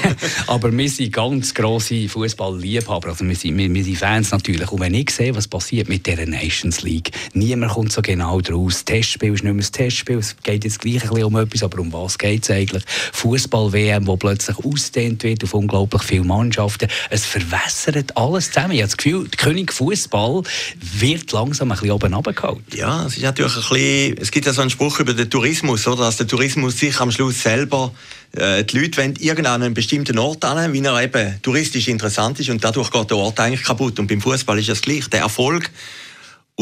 aber 0.46 0.72
wir 0.74 0.88
sind 0.88 1.12
ganz 1.12 1.52
grosse 1.52 2.08
Fußballliebhaber. 2.08 3.08
Also 3.10 3.28
wir, 3.28 3.36
sind, 3.36 3.58
wir, 3.58 3.72
wir 3.72 3.84
sind 3.84 3.98
Fans 3.98 4.30
natürlich. 4.30 4.72
Und 4.72 4.80
wenn 4.80 4.94
ich 4.94 5.10
sehe, 5.10 5.36
was 5.36 5.46
passiert 5.46 5.90
mit 5.90 6.06
dieser 6.22 6.42
Nations 6.42 6.82
League, 6.82 7.10
niemand 7.34 7.72
kommt 7.72 7.92
so 7.92 8.02
genau 8.02 8.40
draus. 8.40 8.72
Das 8.74 8.84
Testspiel 8.84 9.34
ist 9.34 9.44
nicht 9.44 9.52
mehr 9.52 9.62
das 9.62 9.72
Testspiel. 9.72 10.18
Es 10.18 10.36
geht 10.42 10.64
jetzt 10.64 10.80
gleich 10.80 11.02
ein 11.02 11.08
bisschen 11.08 11.24
um 11.24 11.36
etwas, 11.36 11.62
aber 11.62 11.80
um 11.80 11.92
was 11.92 12.18
geht 12.18 12.44
es 12.44 12.50
eigentlich? 12.50 12.84
Fußball-WM, 13.12 14.06
wo 14.06 14.16
plötzlich 14.16 14.56
ausdehnt 14.58 15.22
wird 15.22 15.44
auf 15.44 15.54
unglaublich 15.54 16.02
viele 16.02 16.24
Mannschaften. 16.24 16.88
Es 17.10 17.26
verwässert 17.26 18.16
alles 18.16 18.50
zusammen. 18.50 18.72
Ich 18.72 18.80
habe 18.80 18.88
das 18.88 18.96
Gefühl, 18.96 19.28
der 19.28 19.38
König 19.38 19.72
Fußball 19.72 20.42
wird 20.80 21.32
langsam 21.32 21.70
ein 21.70 21.78
bisschen 21.78 21.92
oben 21.92 22.14
runtergehalten. 22.14 22.64
Ja, 22.74 23.06
es 23.06 23.16
ist 23.16 23.22
natürlich 23.22 23.56
ein 23.56 23.62
bisschen, 23.62 24.18
es 24.18 24.30
gibt 24.30 24.46
ja 24.46 24.52
so 24.52 24.60
einen 24.60 24.70
Spruch 24.70 25.00
über 25.00 25.14
den 25.14 25.28
Tourismus, 25.28 25.86
oder? 25.86 26.04
Dass 26.04 26.16
der 26.16 26.26
Tourismus 26.26 26.78
sich 26.78 26.98
am 27.00 27.10
Schluss 27.10 27.42
selber, 27.42 27.92
äh, 28.32 28.64
die 28.64 28.78
Leute 28.78 28.98
wollen 28.98 29.14
irgendwann 29.18 29.54
an 29.54 29.62
einen 29.62 29.74
bestimmten 29.74 30.18
Ort 30.18 30.44
an, 30.44 30.72
wie 30.72 30.80
er 30.80 31.02
eben 31.02 31.40
touristisch 31.42 31.88
interessant 31.88 32.40
ist 32.40 32.48
und 32.48 32.62
dadurch 32.64 32.90
geht 32.90 33.10
der 33.10 33.16
Ort 33.16 33.40
eigentlich 33.40 33.62
kaputt. 33.62 33.98
Und 33.98 34.06
beim 34.06 34.20
Fußball 34.20 34.58
ist 34.58 34.68
das 34.68 34.80
gleich. 34.80 35.08
Der 35.08 35.20
Erfolg 35.20 35.70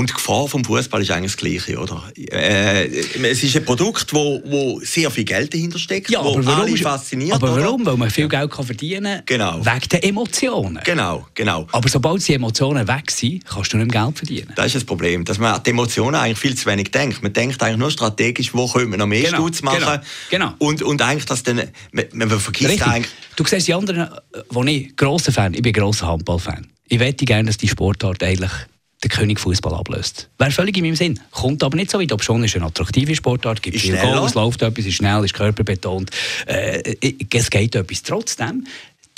und 0.01 0.11
die 0.11 0.15
Gefahr 0.15 0.49
vom 0.49 0.65
Fußball 0.65 1.03
ist 1.03 1.11
eigentlich 1.11 1.33
das 1.33 1.37
Gleiche, 1.37 1.79
oder? 1.79 2.03
Äh, 2.17 2.87
es 2.87 3.43
ist 3.43 3.55
ein 3.57 3.65
Produkt, 3.65 4.13
wo, 4.13 4.43
wo 4.47 4.81
sehr 4.83 5.11
viel 5.11 5.25
Geld 5.25 5.53
dahinter 5.53 5.79
steckt, 5.79 6.11
wo 6.11 6.41
alle 6.51 6.77
fasziniert. 6.77 7.35
aber 7.35 7.53
oder? 7.53 7.65
warum? 7.65 7.85
Weil 7.87 7.97
man 7.97 8.11
viel 8.11 8.29
Geld 8.29 8.51
kann 8.51 8.65
verdienen 8.65 9.17
kann. 9.19 9.23
Genau. 9.27 9.65
Wegen 9.65 9.89
der 9.93 10.05
Emotionen. 10.05 10.81
Genau, 10.85 11.27
genau. 11.35 11.67
Aber 11.73 11.89
sobald 11.89 12.27
die 12.27 12.35
Emotionen 12.35 12.89
weg 12.89 13.11
sind, 13.11 13.45
kannst 13.45 13.73
du 13.73 13.77
nicht 13.77 13.93
mehr 13.93 14.05
Geld 14.05 14.17
verdienen. 14.19 14.53
Das 14.57 14.67
ist 14.67 14.77
das 14.77 14.85
Problem, 14.85 15.25
dass 15.25 15.39
man 15.39 15.55
an 15.55 15.63
die 15.65 15.71
Emotionen 15.71 16.15
eigentlich 16.17 16.39
viel 16.39 16.55
zu 16.57 16.67
wenig 16.67 16.91
denkt. 16.91 17.23
Man 17.23 17.33
denkt 17.33 17.63
eigentlich 17.63 17.77
nur 17.77 17.91
strategisch, 17.91 18.55
wo 18.55 18.67
könnte 18.67 18.89
man 18.89 18.99
noch 19.01 19.07
mehr 19.07 19.23
Genau, 19.23 19.37
Stutz 19.37 19.63
machen. 19.63 19.79
genau, 19.81 19.99
genau. 20.31 20.55
Und, 20.59 20.83
und 20.83 21.03
eigentlich, 21.03 21.27
dass 21.27 21.43
dann, 21.43 21.61
man, 21.93 22.05
man 22.15 22.31
vergisst 22.41 22.71
Richtig. 22.71 22.87
eigentlich, 22.87 23.13
Du 23.37 23.45
siehst 23.45 23.69
die 23.69 23.75
anderen, 23.75 24.01
äh, 24.01 24.41
wo 24.49 24.63
ich 24.65 24.97
grosser 24.97 25.33
Fan, 25.33 25.55
ich 25.55 25.63
bin 25.63 25.73
grosser 25.73 26.07
Handballfan. 26.09 26.67
Ich 26.89 26.99
wette 26.99 27.25
gerne, 27.25 27.45
dass 27.45 27.57
die 27.57 27.69
Sportart 27.69 28.23
eigentlich 28.23 28.51
der 29.03 29.11
König 29.11 29.41
Fußball 29.41 29.75
ablöst. 29.75 30.29
Wäre 30.39 30.51
völlig 30.51 30.77
in 30.77 30.85
meinem 30.85 30.97
Sinn. 30.97 31.19
Kommt 31.31 31.63
aber 31.63 31.77
nicht 31.77 31.91
so 31.91 31.99
weit. 31.99 32.13
Ob 32.13 32.23
schon 32.23 32.45
ist 32.45 32.55
eine 32.57 32.67
attraktive 32.67 33.15
Sportart, 33.15 33.63
gibt 33.63 33.77
Ist 33.77 33.83
viel 33.83 33.97
schneller. 33.97 34.19
Goals, 34.19 34.35
läuft 34.35 34.63
etwas, 34.63 34.85
ist 34.85 34.95
schnell, 34.95 35.25
ist 35.25 35.35
körperbetont. 35.35 36.11
Äh, 36.47 36.95
es 37.33 37.49
geht 37.51 37.75
etwas. 37.75 38.03
Trotzdem, 38.03 38.67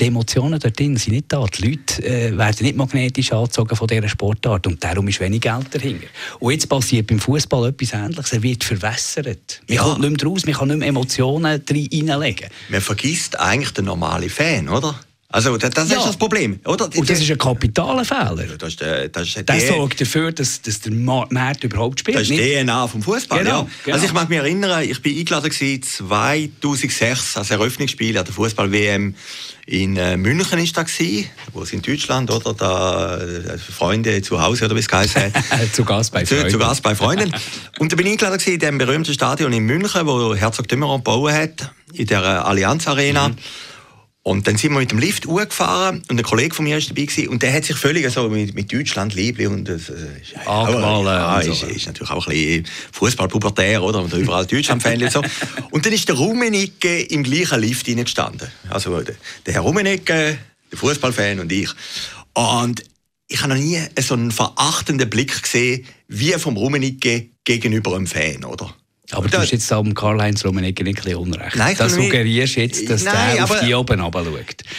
die 0.01 0.07
Emotionen 0.07 0.59
dort 0.59 0.79
drin 0.79 0.97
sind 0.97 1.13
nicht 1.15 1.27
da. 1.33 1.45
Die 1.47 1.69
Leute 1.71 2.05
äh, 2.05 2.37
werden 2.37 2.65
nicht 2.65 2.77
magnetisch 2.77 3.33
angezogen 3.33 3.77
von 3.77 3.87
dieser 3.89 4.09
Sportart 4.09 4.67
und 4.67 4.83
darum 4.83 5.07
ist 5.09 5.21
wenig 5.21 5.41
Geld 5.43 5.67
dahinter. 5.73 6.07
Und 6.41 6.53
jetzt 6.53 6.69
passiert 6.69 7.09
beim 7.09 7.19
Fußball 7.19 7.69
etwas 7.69 7.93
Ähnliches. 7.93 8.33
Er 8.33 8.43
wird 8.43 8.65
verwässert. 8.65 9.61
Man 9.69 9.77
Ja. 9.77 9.83
kommt 9.83 10.01
nicht 10.01 10.23
mehr 10.23 10.31
raus, 10.31 10.47
man 10.47 10.55
kann 10.55 10.69
nicht 10.69 10.79
mehr 10.79 10.89
Emotionen 10.89 11.63
reinlegen. 11.69 12.49
man 12.69 12.81
vergisst 12.81 13.39
eigentlich 13.39 13.73
den 13.75 13.85
normalen 13.85 14.31
Fan, 14.31 14.69
oder? 14.69 14.99
Also 15.33 15.57
das, 15.57 15.71
das 15.71 15.91
ja. 15.91 15.99
ist 15.99 16.07
das 16.07 16.17
Problem, 16.17 16.61
oder? 16.67 16.85
Und 16.95 17.09
das 17.09 17.21
ist 17.21 17.31
ein 17.31 17.39
kapitaler 17.39 18.05
Fehler. 18.05 18.45
Das, 18.59 18.75
ist, 18.75 18.83
äh, 18.83 19.09
das, 19.09 19.29
ist 19.29 19.49
das 19.49 19.67
sorgt 19.67 19.99
dafür, 20.01 20.31
dass, 20.31 20.61
dass 20.61 20.81
der 20.81 20.93
Markt 20.93 21.65
überhaupt 21.65 22.01
spielt. 22.01 22.19
Das 22.19 22.29
ist 22.29 22.39
die 22.39 22.63
DNA 22.63 22.87
vom 22.87 23.03
Fußball. 23.03 23.39
Genau, 23.39 23.63
ja. 23.63 23.69
genau. 23.85 23.95
Also 23.95 24.07
ich 24.07 24.13
mag 24.13 24.29
mich 24.29 24.39
erinnern, 24.39 24.83
ich 24.83 25.01
bin 25.01 25.19
eingeladen 25.19 25.51
2006 25.51 27.37
als 27.39 27.51
Eröffnungsspiel 27.51 28.19
an 28.19 28.27
der 28.27 28.35
Fußball-WM 28.35 29.15
in 29.65 29.97
äh, 29.97 30.17
München 30.17 30.59
ist 30.59 30.77
da 30.77 30.83
gewesen, 30.83 31.31
wo 31.53 31.63
es 31.63 31.73
in 31.73 31.83
Deutschland 31.83 32.31
oder 32.31 32.53
da 32.53 33.17
äh, 33.17 33.57
Freunde 33.59 34.21
zu 34.21 34.43
Hause 34.43 34.65
oder 34.65 34.75
wie 34.75 34.81
es 34.81 34.93
heißt. 34.93 35.17
zu 35.73 35.85
Gast 35.85 36.13
bei 36.13 36.27
Freunden. 36.27 36.51
Zu, 36.51 36.51
zu 36.51 36.59
Gast 36.59 36.83
bei 36.83 36.95
Freunden. 36.95 37.33
Und 37.79 37.93
da 37.93 37.97
bin 37.97 38.07
ich 38.07 38.13
eingeladen 38.13 38.39
gewesen 38.39 38.55
in 38.55 38.61
dem 38.61 38.79
berühmten 38.79 39.15
Stadion 39.15 39.53
in 39.53 39.65
München, 39.65 40.07
wo 40.07 40.35
Herzog 40.35 40.69
Dümmeron 40.69 40.99
gebaut 40.99 41.33
hat, 41.33 41.71
in 41.95 42.07
der 42.07 42.45
Allianz 42.45 42.89
Arena. 42.89 43.29
Mhm. 43.29 43.37
Und 44.25 44.47
dann 44.47 44.57
sind 44.57 44.73
wir 44.73 44.79
mit 44.79 44.93
dem 44.93 45.01
Lift 45.01 45.27
hochgefahren 45.27 46.03
und 46.09 46.17
ein 46.17 46.23
Kollege 46.23 46.55
von 46.55 46.65
mir 46.65 46.77
war 46.77 46.81
dabei 46.81 47.03
gewesen, 47.03 47.29
und 47.29 47.43
der 47.43 47.53
hat 47.53 47.65
sich 47.65 47.77
völlig 47.77 48.09
so 48.11 48.29
mit, 48.29 48.55
mit 48.55 48.73
Deutschland 48.73 49.15
liebli 49.15 49.49
und 49.49 49.69
das 49.69 49.89
äh, 49.89 50.21
ist, 50.21 50.47
Angefallen 50.47 51.07
ja, 51.07 51.41
ist, 51.41 51.61
so. 51.61 51.67
ist, 51.67 51.87
natürlich 51.87 52.11
auch 52.11 52.29
ein 52.29 52.33
bisschen 52.33 52.67
Fußballpubertär, 52.93 53.83
oder? 53.83 54.01
Und 54.01 54.13
überall 54.13 54.47
Deutschland-Fan 54.47 55.03
und 55.03 55.11
so. 55.11 55.23
Und 55.73 55.85
dann 55.85 55.93
ist 55.93 56.09
der 56.09 56.15
Rummenigge 56.15 57.03
im 57.03 57.25
gleichen 57.25 57.61
Lift 57.61 57.87
hineingestanden. 57.87 58.49
Also 58.69 59.01
der, 59.01 59.15
der 59.47 59.55
Herr 59.55 59.63
Rummenigge, 59.63 60.39
der 60.71 60.79
Fußballfan 60.79 61.41
und 61.41 61.51
ich. 61.51 61.71
Und 62.35 62.85
ich 63.27 63.43
habe 63.43 63.55
noch 63.55 63.61
nie 63.61 63.81
so 64.01 64.15
einen 64.15 64.31
verachtenden 64.31 65.09
Blick 65.11 65.43
gesehen, 65.43 65.87
wie 66.09 66.33
vom 66.33 66.57
Rummenigge 66.57 67.29
gegenüber 67.45 67.97
einem 67.97 68.07
Fan, 68.07 68.45
oder? 68.45 68.73
Aber 69.11 69.29
du 69.29 69.39
hast 69.39 69.51
jetzt 69.51 69.71
am 69.73 69.95
Karl-Heinz 69.95 70.45
Rummenigge 70.45 70.85
nicht 70.85 71.07
ein 71.07 71.17
unrecht. 71.17 71.57
Nein, 71.57 71.75
das 71.77 71.95
suggerierst 71.95 72.57
jetzt, 72.57 72.89
dass 72.89 73.03
nein, 73.03 73.35
der 73.35 73.45
auf 73.45 73.61
die 73.61 73.75
oben 73.75 74.01
runter 74.01 74.33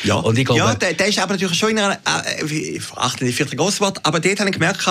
Ja, 0.04 0.16
und 0.16 0.38
ich 0.38 0.46
glaube, 0.46 0.60
ja 0.60 0.74
der, 0.76 0.94
der 0.94 1.08
ist 1.08 1.20
aber 1.20 1.34
natürlich 1.34 1.58
schon 1.58 1.72
in 1.72 1.80
einer, 1.80 2.00
äh, 2.06 2.80
verachtende 2.80 3.32
vierte 3.32 3.56
Grosswort, 3.56 4.04
aber 4.06 4.20
dort 4.20 4.40
habe 4.40 4.50
ich 4.50 4.56
gemerkt, 4.56 4.88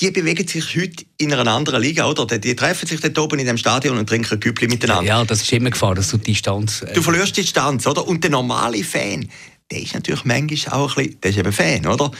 die 0.00 0.10
bewegen 0.10 0.46
sich 0.46 0.76
heute 0.76 1.04
in 1.16 1.32
einer 1.32 1.50
anderen 1.50 1.82
Liga, 1.82 2.06
oder? 2.06 2.26
Die 2.38 2.54
treffen 2.54 2.86
sich 2.86 3.00
dort 3.00 3.18
oben 3.18 3.38
in 3.38 3.46
dem 3.46 3.56
Stadion 3.56 3.98
und 3.98 4.08
trinken 4.08 4.34
ein 4.34 4.40
Güppli 4.40 4.68
miteinander. 4.68 5.04
Ja, 5.04 5.24
das 5.24 5.42
ist 5.42 5.52
immer 5.52 5.70
Gefahr, 5.70 5.94
dass 5.94 6.10
du 6.10 6.18
die 6.18 6.32
Distanz... 6.32 6.82
Äh 6.82 6.92
du 6.92 7.02
verlierst 7.02 7.36
die 7.36 7.40
Distanz, 7.40 7.86
oder? 7.86 8.06
Und 8.06 8.22
der 8.22 8.30
normale 8.30 8.84
Fan, 8.84 9.28
der 9.70 9.82
ist 9.82 9.94
natürlich 9.94 10.24
manchmal 10.24 10.80
auch 10.80 10.96
ein 10.96 11.04
bisschen, 11.04 11.20
der 11.20 11.30
ist 11.30 11.38
eben 11.38 11.52
Fan, 11.52 11.86
oder? 11.86 12.10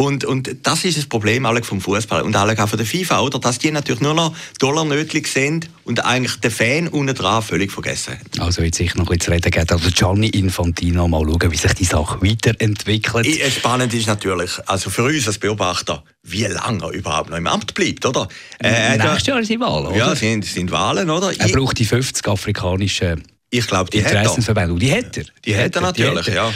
Und, 0.00 0.24
und 0.24 0.54
das 0.62 0.84
ist 0.84 0.96
das 0.96 1.06
Problem 1.06 1.44
alle 1.44 1.60
vom 1.64 1.80
Fußball 1.80 2.22
und 2.22 2.36
alle 2.36 2.56
auch 2.62 2.68
von 2.68 2.78
der 2.78 2.86
FIFA, 2.86 3.20
oder? 3.20 3.40
Dass 3.40 3.58
die 3.58 3.72
natürlich 3.72 4.00
nur 4.00 4.14
noch 4.14 4.32
Dollar 4.60 4.84
nötig 4.84 5.26
sind 5.26 5.68
und 5.82 6.04
eigentlich 6.04 6.36
den 6.36 6.52
Fan 6.52 6.86
unten 6.86 7.16
dran 7.16 7.42
völlig 7.42 7.72
vergessen 7.72 8.12
haben. 8.12 8.40
Also 8.40 8.62
jetzt 8.62 8.76
sich 8.76 8.94
noch 8.94 9.10
zu 9.16 9.30
reden 9.30 9.50
geht, 9.50 9.72
also 9.72 9.90
Gianni 9.90 10.28
Infantino 10.28 11.08
mal 11.08 11.24
schauen, 11.24 11.50
wie 11.50 11.56
sich 11.56 11.72
die 11.72 11.84
Sache 11.84 12.22
weiterentwickelt. 12.22 13.26
Spannend 13.50 13.92
ist 13.92 14.06
natürlich, 14.06 14.52
also 14.66 14.88
für 14.88 15.02
uns 15.02 15.26
als 15.26 15.38
Beobachter, 15.38 16.04
wie 16.22 16.44
lange 16.44 16.84
er 16.84 16.90
überhaupt 16.90 17.30
noch 17.30 17.36
im 17.36 17.48
Amt 17.48 17.74
bleibt, 17.74 18.06
oder? 18.06 18.28
Äh, 18.60 18.98
Nächstes 18.98 19.26
Jahr 19.26 19.42
sind 19.42 19.60
Wahlen, 19.60 19.86
oder? 19.88 19.96
Ja, 19.96 20.14
sind, 20.14 20.44
sind 20.44 20.70
Wahlen, 20.70 21.10
oder? 21.10 21.32
Er 21.36 21.48
braucht 21.48 21.76
die 21.76 21.84
50 21.84 22.24
afrikanischen 22.28 23.24
ich 23.50 23.66
glaube, 23.66 23.90
die 23.90 23.98
Interessenverbände. 23.98 24.78
Die 24.78 24.92
hat 24.92 25.16
er. 25.16 25.24
Die, 25.24 25.30
die 25.46 25.56
hat 25.56 25.74
er 25.74 25.80
natürlich, 25.80 26.26
ja. 26.26 26.52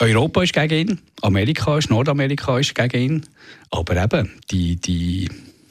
Europa 0.00 0.42
ist 0.42 0.54
gegen 0.54 0.88
ihn, 0.88 1.00
Amerika 1.20 1.76
ist, 1.76 1.90
Nordamerika 1.90 2.58
ist 2.58 2.74
gegen 2.74 3.00
ihn. 3.00 3.26
Aber 3.70 4.02
eben, 4.02 4.30
die, 4.50 4.76
die 4.76 5.28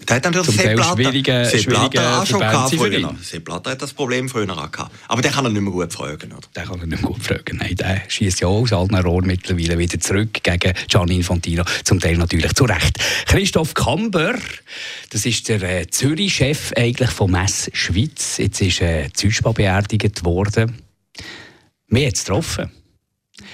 der 0.08 0.16
hat 0.16 0.24
natürlich 0.24 0.56
Teil 0.56 0.84
schwierige, 0.84 1.46
schwierige 1.46 2.02
auch 2.02 2.26
schon 2.26 2.42
früher. 2.42 3.16
Sepp 3.22 3.46
Blatter 3.46 3.72
hat 3.72 3.82
das 3.82 3.94
Problem 3.94 4.30
früher 4.30 4.50
auch 4.50 4.72
gehabt. 4.72 4.92
Aber 5.08 5.22
den 5.22 5.32
kann 5.32 5.46
er 5.46 5.52
nicht 5.52 5.62
mehr 5.62 5.72
gut 5.72 5.94
fragen, 5.94 6.32
oder? 6.32 6.48
Den 6.56 6.64
kann 6.64 6.80
er 6.80 6.88
nicht 6.88 7.02
mehr 7.02 7.12
gut 7.12 7.24
fragen, 7.24 7.58
nein. 7.58 7.76
Der 7.76 8.02
schießt 8.08 8.42
ja 8.42 8.48
auch 8.48 8.62
aus 8.62 8.74
allen 8.74 8.96
Rohren 8.96 9.28
mittlerweile 9.28 9.78
wieder 9.78 10.00
zurück 10.00 10.42
gegen 10.42 10.74
Gianni 10.88 11.18
Infantino. 11.18 11.64
Zum 11.84 12.00
Teil 12.00 12.18
natürlich 12.18 12.54
zu 12.54 12.64
Recht. 12.64 12.98
Christoph 13.28 13.74
Kamber, 13.74 14.36
das 15.12 15.26
ist 15.26 15.48
der 15.50 15.62
äh, 15.62 15.88
Zürich-Chef 15.88 16.74
eigentlich 16.76 17.12
von 17.12 17.30
Mess 17.30 17.70
Schweiz. 17.74 18.38
Jetzt 18.38 18.62
ist 18.62 18.82
äh, 18.82 19.10
Züspa 19.14 19.52
beerdigt 19.52 20.24
worden. 20.24 20.82
Wir 21.88 22.06
haben 22.06 22.14
es 22.14 22.24
getroffen. 22.24 22.72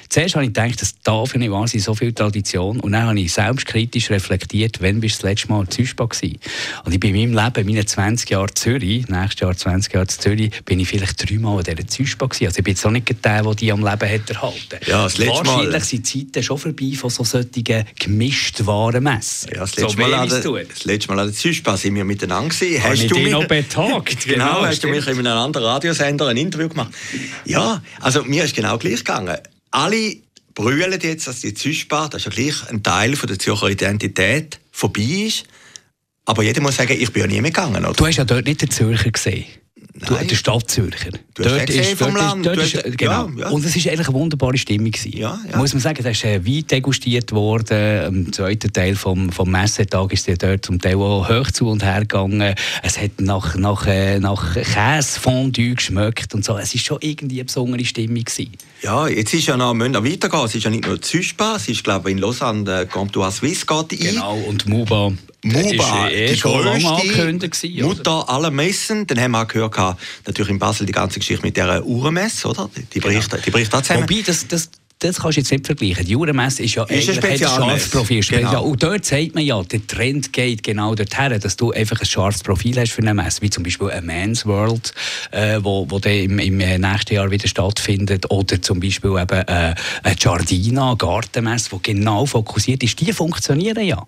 Zuerst 0.10 0.36
habe 0.36 0.46
ich 0.46 0.54
gedacht, 0.54 0.82
das 0.82 0.96
darf 1.04 1.36
nicht 1.36 1.52
wahr 1.52 1.68
sein, 1.68 1.82
so 1.82 1.96
viel 1.96 2.14
Tradition. 2.14 2.80
Und 2.80 2.92
dann 2.94 3.08
habe 3.08 3.20
ich 3.20 3.34
selbstkritisch 3.34 4.10
reflektiert, 4.10 4.82
wann 4.82 5.00
bist 5.00 5.16
du 5.16 5.22
das 5.22 5.32
letzte 5.32 5.50
Mal 5.50 5.62
in 5.62 5.72
Züspa 5.72 6.06
gewesen? 6.06 6.38
Und 6.84 6.94
ich 6.94 7.00
bin 7.00 7.16
in 7.16 7.32
meinem 7.32 7.46
Leben, 7.46 7.68
in 7.68 7.76
meinen 7.76 7.88
20 7.88 8.30
Jahren 8.30 8.56
Zürich, 8.56 9.08
nächstes 9.08 9.42
Jahr 9.42 9.56
20 9.56 9.94
Jahre 9.94 10.08
Zürich, 10.08 10.52
bin 10.64 10.80
ich 10.80 10.88
vielleicht 10.88 11.30
dreimal 11.30 11.60
in 11.60 11.76
dieser 11.76 11.88
Züspa 11.88 12.28
gewesen. 12.28 12.46
Also 12.46 12.60
ich 12.60 12.64
bin 12.64 12.74
jetzt 12.74 12.86
auch 12.86 12.92
nicht 12.92 13.26
der, 13.26 13.44
der 13.44 13.56
die 13.56 13.72
am 13.72 13.80
Leben 13.84 14.10
hat 14.10 14.30
erhalten. 14.30 14.80
Ja, 14.86 15.04
das 15.04 15.18
letzte 15.18 15.44
Mal. 15.44 15.46
Wahrscheinlich 15.46 15.84
sind 15.84 16.14
die 16.14 16.26
Zeiten 16.26 16.44
schon 16.44 16.58
vorbei 16.58 16.92
von 16.96 17.10
so 17.10 17.24
solchen 17.24 17.86
gemischt 18.00 18.66
Warenmessen. 18.66 19.52
Ja, 19.54 19.62
das 19.62 19.76
letzte, 19.76 19.92
so 19.92 19.98
Mal, 19.98 20.14
an 20.14 20.30
der, 20.30 20.42
das 20.42 20.86
letzte 20.86 21.12
Mal 21.12 21.20
an 21.20 21.28
der 21.28 21.36
Züspa 21.36 21.78
sind 21.78 21.96
wir 21.96 22.06
miteinander 22.06 22.50
gewesen. 22.50 22.84
Hast 22.84 23.10
du 23.10 23.16
mich 23.16 23.32
noch 23.32 23.48
betagt? 23.48 24.20
genau, 24.26 24.46
genau 24.46 24.66
hast 24.66 24.84
du 24.84 24.88
mich 24.88 25.08
in 25.08 25.20
einem 25.20 25.38
anderen 25.38 25.66
Radiosender 25.66 26.28
ein 26.28 26.38
Interview 26.38 26.70
gemacht. 26.70 26.94
Ja, 27.46 27.82
also 28.00 28.24
mir 28.24 28.44
ist 28.44 28.56
genau 28.56 28.78
gleich 28.78 28.98
gegangen 28.98 29.38
alle 29.76 30.18
brüllen 30.54 31.00
jetzt, 31.02 31.28
dass 31.28 31.42
die 31.42 31.54
Züspa, 31.54 32.08
das 32.08 32.26
ist 32.26 32.26
ja 32.26 32.44
gleich 32.44 32.70
ein 32.70 32.82
Teil 32.82 33.16
von 33.16 33.28
der 33.28 33.38
Zürcher 33.38 33.70
Identität, 33.70 34.60
vorbei 34.72 35.26
ist. 35.28 35.46
Aber 36.26 36.44
jeder 36.44 36.62
muss 36.62 36.78
sagen, 36.78 36.96
ich 36.98 37.12
bin 37.12 37.22
ja 37.22 37.28
nie 37.28 37.42
mehr 37.42 37.52
gegangen. 37.52 37.86
Oder? 37.86 37.94
Du 37.94 38.06
hast 38.08 38.16
ja 38.16 38.26
dort 38.26 38.46
nicht 38.46 38.62
den 38.62 38.72
Zürcher 38.72 39.12
gesehen. 39.12 39.46
Du, 39.98 40.14
der 40.14 40.36
Stadtzürcher. 40.36 41.12
Du 41.36 41.44
dort 41.44 41.70
ist, 41.70 41.98
vom 41.98 42.14
dort 42.14 42.44
Land. 42.44 42.46
Ist, 42.46 42.76
dort 42.76 42.86
ist, 42.86 42.98
genau. 42.98 43.30
Ja, 43.30 43.46
ja. 43.46 43.50
Und 43.50 43.64
es 43.64 43.76
war 43.76 43.92
eigentlich 43.94 44.08
eine 44.08 44.18
wunderbare 44.18 44.58
Stimmung. 44.58 44.92
Ja, 45.06 45.40
ja. 45.50 45.58
Muss 45.58 45.74
man 45.74 45.82
sagen, 45.82 46.04
da 46.04 46.10
ist 46.10 46.26
äh, 46.26 46.46
Wein 46.46 46.68
degustiert 46.70 47.32
worden. 47.32 48.06
Am 48.06 48.34
zweiten 48.34 48.74
Teil 48.74 48.96
vom, 48.96 49.32
vom 49.32 49.50
Messetag 49.50 50.12
ist 50.12 50.28
er 50.28 50.36
dort 50.36 50.66
zum 50.66 50.82
Teil 50.82 50.98
auch 50.98 51.30
hoch 51.30 51.50
zu 51.52 51.70
und 51.70 51.82
her 51.82 52.02
gegangen. 52.02 52.56
Es 52.84 53.00
hat 53.00 53.22
nach, 53.22 53.56
nach, 53.56 53.88
äh, 53.88 54.20
nach 54.20 54.56
Käsefondue 54.56 55.76
geschmeckt 55.76 56.34
und 56.34 56.44
so. 56.44 56.58
Es 56.58 56.76
war 56.76 56.82
schon 56.82 56.98
irgendwie 57.00 57.36
eine 57.36 57.46
besondere 57.46 57.86
Stimmung. 57.86 58.26
Gewesen. 58.26 58.52
Ja, 58.82 59.08
jetzt 59.08 59.34
ist 59.34 59.48
ja 59.48 59.56
noch, 59.56 59.74
müssen 59.74 59.94
wir 59.94 60.04
weitergehen. 60.04 60.46
Es 60.46 60.56
ist 60.56 60.64
ja 60.64 60.70
nicht 60.70 60.86
nur 60.86 61.02
Züspa, 61.02 61.56
es 61.56 61.70
ist, 61.70 61.84
glaube 61.86 62.10
ich, 62.10 62.18
in 62.18 62.22
Lausanne 62.22 62.66
der 62.66 62.86
Comptoir 62.86 63.32
Suisse 63.32 63.66
geht 63.66 64.00
Genau, 64.00 64.36
und 64.36 64.68
Muba. 64.68 65.14
Muba, 65.46 66.08
ist 66.08 66.14
eh 66.14 66.34
die 66.34 66.40
grösste 66.40 67.84
Mutter 67.84 68.30
aller 68.30 68.52
Messen. 68.52 69.06
Dann 69.08 69.20
haben 69.20 69.32
wir 69.32 69.42
auch 69.44 69.48
gehört, 69.48 69.98
natürlich 70.26 70.50
in 70.50 70.60
Basel 70.60 70.86
die 70.86 70.92
ganze 70.92 71.20
Geschichte 71.20 71.46
mit 71.46 71.56
dieser 71.56 71.86
Uhrenmesse, 71.86 72.48
oder? 72.48 72.70
Die 72.94 73.00
bricht, 73.00 73.30
genau. 73.30 73.44
die 73.44 73.52
bricht 73.52 73.74
auch 73.74 73.82
zusammen. 73.82 74.10
Wobei, 74.10 74.24
das, 74.26 74.48
das 74.48 74.70
das 75.00 75.20
kannst 75.20 75.38
du 75.38 75.42
jetzt 75.42 75.52
nicht 75.52 75.66
vergleichen. 75.66 76.06
Die 76.06 76.16
Uhrenmesse 76.16 76.64
ist 76.64 76.76
ja 76.76 76.84
ist 76.86 77.10
eigentlich 77.10 77.46
ein 77.46 77.50
scharfes 77.50 77.90
Profil. 77.90 78.22
Genau. 78.22 78.64
Und 78.64 78.82
dort 78.82 79.06
sagt 79.06 79.36
man 79.36 79.44
ja, 79.44 79.62
der 79.62 79.86
Trend 79.86 80.32
geht 80.32 80.64
genau 80.64 80.96
dorthin, 80.96 81.38
dass 81.40 81.58
du 81.58 81.72
einfach 81.72 82.00
ein 82.00 82.06
scharfes 82.06 82.44
Profil 82.44 82.80
hast 82.80 82.94
für 82.94 83.02
eine 83.02 83.14
Messe, 83.14 83.42
wie 83.42 83.50
zum 83.50 83.64
Beispiel 83.64 83.90
ein 83.90 84.06
Man's 84.06 84.46
World, 84.46 84.94
äh, 85.32 85.60
wo, 85.62 85.86
wo 85.90 86.00
dann 86.00 86.14
im, 86.14 86.40
im 86.40 86.58
nächsten 86.58 87.14
Jahr 87.14 87.30
wieder 87.30 87.48
stattfindet, 87.48 88.32
oder 88.32 88.62
zum 88.62 88.80
Beispiel 88.80 89.12
eben 89.12 89.42
äh, 89.48 89.76
eine 90.04 90.16
Giardina, 90.16 90.96
Gartenmesse, 90.98 91.70
die 91.74 91.94
genau 91.94 92.26
fokussiert 92.26 92.82
ist. 92.82 93.00
Die 93.00 93.12
funktionieren 93.12 93.84
ja. 93.86 94.08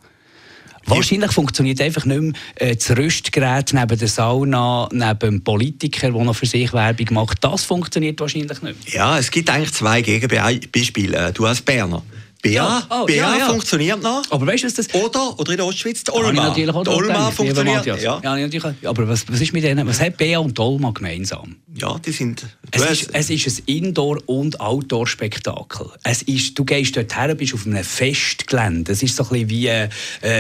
Wahrscheinlich 0.88 1.32
funktioniert 1.32 1.82
einfach 1.82 2.06
nicht 2.06 2.22
mehr 2.22 2.34
äh, 2.56 2.75
das 2.75 2.96
Rüstgerät 2.96 3.74
neben 3.74 3.98
der 3.98 4.08
Sauna, 4.08 4.88
neben 4.91 5.20
dem 5.20 5.44
Politiker, 5.44 6.12
der 6.12 6.24
noch 6.24 6.36
für 6.36 6.46
sich 6.46 6.72
Werbung 6.74 7.08
macht. 7.12 7.44
Das 7.44 7.65
funktioniert 7.65 8.20
wahrscheinlich 8.20 8.62
nicht 8.62 8.63
mehr. 8.63 8.94
Ja, 8.94 9.20
es 9.20 9.29
gibt 9.29 9.50
eigentlich 9.50 9.74
zwei 9.74 10.01
Gegenbeispiele. 10.01 11.32
Du 11.34 11.46
als 11.46 11.62
Berner. 11.62 12.03
BA, 12.41 12.50
ja, 12.50 12.88
oh, 12.89 13.06
BA 13.06 13.13
ja, 13.13 13.38
ja. 13.38 13.46
funktioniert 13.48 14.01
noch. 14.01 14.24
Aber 14.29 14.46
weißt 14.46 14.63
du, 14.63 14.67
was 14.67 14.75
das... 14.75 14.94
Oder, 14.94 15.39
oder 15.39 15.51
in 15.51 15.58
der 15.58 15.65
Ostschweiz, 15.65 16.03
die 16.03 16.12
Olma. 16.12 16.51
Die 16.51 16.67
Olma 16.70 17.32
funktioniert. 17.32 17.86
Ja. 17.86 18.22
Ja, 18.24 18.38
natürlich. 18.38 18.63
Aber 18.86 19.08
was, 19.08 19.27
was 19.27 19.41
ist 19.41 19.53
mit 19.53 19.63
denen? 19.63 19.88
Was 19.88 20.00
hat 20.00 20.17
BA 20.17 20.38
und 20.38 20.58
Olma 20.60 20.91
gemeinsam? 20.91 21.56
Ja, 21.75 21.98
die 21.98 22.12
sind... 22.12 22.46
Es 22.72 22.84
ist, 22.84 23.10
es 23.14 23.30
ist 23.30 23.48
ein 23.48 23.64
Indoor- 23.66 24.22
und 24.26 24.60
Outdoor-Spektakel. 24.60 25.88
Es 26.04 26.22
ist, 26.24 26.58
du 26.60 26.66
gehst 26.66 26.96
dort 26.98 27.16
her, 27.16 27.34
bist 27.36 27.54
auf 27.54 27.66
einem 27.66 27.84
Festgelände. 27.84 28.92
Es 28.92 29.04
ist 29.04 29.16
so 29.16 29.24
ein 29.24 29.30
bisschen 29.30 29.50
wie 29.50 29.68
äh, 29.68 29.90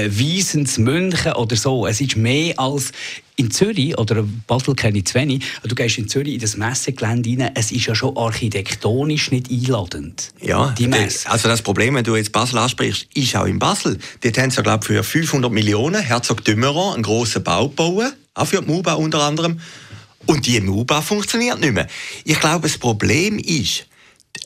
Wiesens 0.09 0.77
München 0.77 1.33
oder 1.33 1.55
so. 1.55 1.87
Es 1.87 2.01
ist 2.01 2.17
mehr 2.17 2.59
als 2.59 2.91
in 3.37 3.51
Zürich, 3.51 3.97
oder 3.97 4.25
Basel 4.47 4.73
kenne 4.73 4.97
ich 4.97 5.05
zu 5.05 5.13
wenig, 5.13 5.43
du 5.63 5.75
gehst 5.75 5.99
in 5.99 6.07
Zürich 6.09 6.33
in 6.33 6.39
das 6.39 6.57
Messegelände 6.57 7.29
rein, 7.29 7.51
es 7.53 7.71
ist 7.71 7.85
ja 7.85 7.93
schon 7.93 8.17
architektonisch 8.17 9.29
nicht 9.31 9.51
einladend. 9.51 10.33
Ja, 10.41 10.73
die 10.77 10.87
Messe. 10.87 11.29
also 11.29 11.47
das 11.47 11.61
Problem, 11.61 11.93
wenn 11.93 12.03
du 12.03 12.15
jetzt 12.15 12.31
Basel 12.31 12.57
ansprichst, 12.57 13.07
ist 13.13 13.35
auch 13.35 13.45
in 13.45 13.59
Basel. 13.59 13.99
Dort 14.21 14.37
haben 14.39 14.49
sie, 14.49 14.63
glaube 14.63 14.79
ich, 14.81 14.87
für 14.87 15.03
500 15.03 15.51
Millionen 15.51 16.01
Herzog 16.01 16.43
Dümmeron 16.43 16.95
einen 16.95 17.03
grossen 17.03 17.43
Bau 17.43 17.69
gebaut, 17.69 18.13
auch 18.33 18.47
für 18.47 18.61
die 18.61 18.71
MUBA 18.71 18.93
unter 18.93 19.21
anderem. 19.21 19.59
Und 20.27 20.45
die 20.45 20.59
MUBA 20.61 21.01
funktioniert 21.01 21.59
nicht 21.59 21.73
mehr. 21.73 21.87
Ich 22.23 22.39
glaube, 22.39 22.67
das 22.67 22.77
Problem 22.77 23.39
ist, 23.39 23.87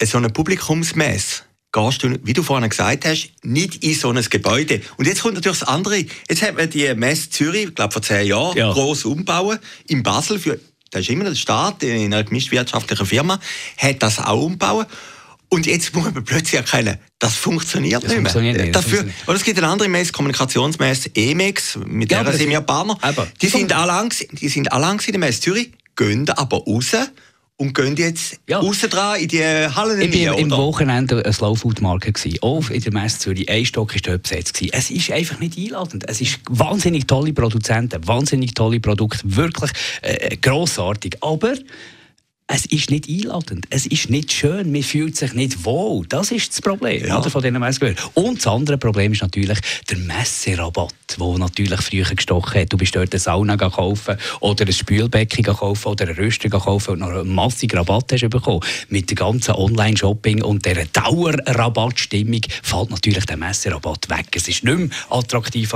so 0.04 0.18
eine 0.18 0.30
Publikumsmesse, 0.30 1.44
gehst 1.72 2.04
du, 2.04 2.20
wie 2.24 2.34
du 2.34 2.44
vorhin 2.44 2.70
gesagt 2.70 3.06
hast, 3.06 3.32
nicht 3.44 3.84
in 3.84 3.94
so 3.94 4.10
ein 4.10 4.24
Gebäude. 4.30 4.82
Und 4.98 5.08
jetzt 5.08 5.22
kommt 5.22 5.36
natürlich 5.36 5.60
das 5.60 5.68
andere. 5.68 6.06
Jetzt 6.30 6.42
hat 6.42 6.56
man 6.56 6.70
die 6.70 6.94
Messe 6.96 7.30
Zürich, 7.30 7.70
ich 7.70 7.76
glaube 7.76 7.94
vor 7.94 8.02
zehn 8.02 8.28
Jahren, 8.28 8.58
ja. 8.58 8.72
gross 8.72 9.06
umbauen. 9.06 9.60
In 9.88 10.04
Basel, 10.04 10.40
für, 10.40 10.60
das 10.92 11.02
ist 11.02 11.10
immer 11.10 11.24
der 11.24 11.36
Staat, 11.36 11.84
in 11.84 12.14
einer 12.14 12.24
gemischtwirtschaftlichen 12.24 13.06
Firma, 13.06 13.40
hat 13.78 14.04
das 14.04 14.20
auch 14.20 14.44
umbauen. 14.44 14.86
Und 15.54 15.66
jetzt 15.66 15.94
muss 15.94 16.06
man 16.06 16.24
plötzlich 16.24 16.54
erkennen, 16.54 16.98
das 17.20 17.36
funktioniert 17.36 18.04
das 18.04 18.12
nicht 18.12 18.22
mehr. 18.22 18.32
Funktioniert 18.32 18.58
nicht, 18.58 18.76
Dafür, 18.76 19.00
funktioniert. 19.00 19.28
Oder 19.28 19.38
es 19.38 19.44
gibt 19.44 19.58
eine 19.58 19.68
andere 19.68 19.90
Messe, 19.90 20.14
Kommunikationsmesse, 20.14 21.12
EMEX, 21.14 21.78
mit 21.86 22.10
ja, 22.10 22.24
der 22.24 22.34
sind 22.34 22.50
wir 22.50 22.62
Partner. 22.62 22.98
Die 23.42 23.48
sind, 23.48 23.74
alle, 23.74 24.08
die 24.32 24.48
sind 24.48 24.72
alle 24.72 24.92
in 24.92 25.12
der 25.12 25.20
Messe 25.20 25.42
Zürich, 25.42 25.72
gehen 25.98 26.30
aber 26.30 26.64
raus 26.66 26.96
und 27.58 27.76
gehen 27.76 27.98
jetzt 27.98 28.40
ja. 28.48 28.60
raus 28.60 28.80
dran 28.80 29.20
in 29.20 29.28
die 29.28 29.44
Hallen 29.44 30.02
Ich 30.02 30.26
war 30.26 30.40
im 30.40 30.52
Wochenende 30.52 31.22
eine 31.22 31.34
Slow 31.34 31.56
Food 31.58 31.82
Marke 31.82 32.14
auch 32.42 32.70
in 32.70 32.82
der 32.82 32.94
Messe 32.94 33.20
Zürich. 33.20 33.50
Ein 33.50 33.66
Stock 33.66 33.94
war 33.94 34.02
dort 34.02 34.24
besetzt. 34.24 34.62
Es 34.72 34.90
ist 34.90 35.12
einfach 35.12 35.40
nicht 35.40 35.58
einladend. 35.58 36.06
Es 36.08 36.22
ist 36.22 36.40
wahnsinnig 36.50 37.08
tolle 37.08 37.34
Produzenten, 37.34 38.08
wahnsinnig 38.08 38.54
tolle 38.54 38.80
Produkte, 38.80 39.20
wirklich 39.24 39.72
äh, 40.02 40.38
grossartig. 40.38 41.18
Aber 41.20 41.54
es 42.54 42.66
ist 42.66 42.92
nicht 42.92 43.08
einladend, 43.08 43.66
es 43.70 43.86
ist 43.86 44.10
nicht 44.10 44.34
schön, 44.34 44.74
man 44.74 44.84
fühlt 44.84 45.16
sich 45.16 45.32
nicht 45.34 45.64
wohl. 45.64 46.06
Das 46.08 46.32
ist 46.32 46.52
das 46.52 46.62
Problem 46.62 47.06
ja. 47.06 47.18
oder, 47.18 47.30
von 47.30 47.42
diesen 47.42 47.58
Messgebühren. 47.58 47.96
Und 48.14 48.40
das 48.40 48.48
andere 48.48 48.78
Problem 48.78 49.14
ist 49.14 49.22
natürlich 49.22 49.58
der 49.90 49.98
Messerabatt, 49.98 50.94
der 51.18 51.38
natürlich 51.38 51.80
früher 51.80 52.04
gestochen 52.04 52.60
hat. 52.60 52.74
Du 52.74 52.78
bist 52.78 52.94
dort 52.94 53.14
eine 53.14 53.20
Sauna 53.22 53.56
kaufen 53.56 54.18
oder 54.42 54.66
ein 54.66 54.74
Spülbecken 54.74 55.46
kaufen 55.46 55.88
oder 55.88 56.10
eine 56.10 56.18
Röster 56.18 56.50
kaufen 56.50 56.92
und 56.92 57.00
noch 57.00 57.12
einen 57.12 57.34
massigen 57.34 57.78
Rabatt 57.78 58.12
hast 58.12 58.30
bekommen. 58.30 58.60
Mit 58.90 59.10
dem 59.10 59.16
ganzen 59.16 59.56
Online-Shopping 59.56 60.44
und 60.44 60.66
dieser 60.66 60.86
Dauerrabattstimmung 60.86 62.42
fällt 62.64 62.90
natürlich 62.90 63.26
der 63.28 63.38
Messerabatt 63.38 64.10
weg. 64.10 64.28
Es 64.36 64.50
ist 64.50 64.66
nicht 64.66 64.78
mehr 64.78 64.90
attraktiv 65.10 65.74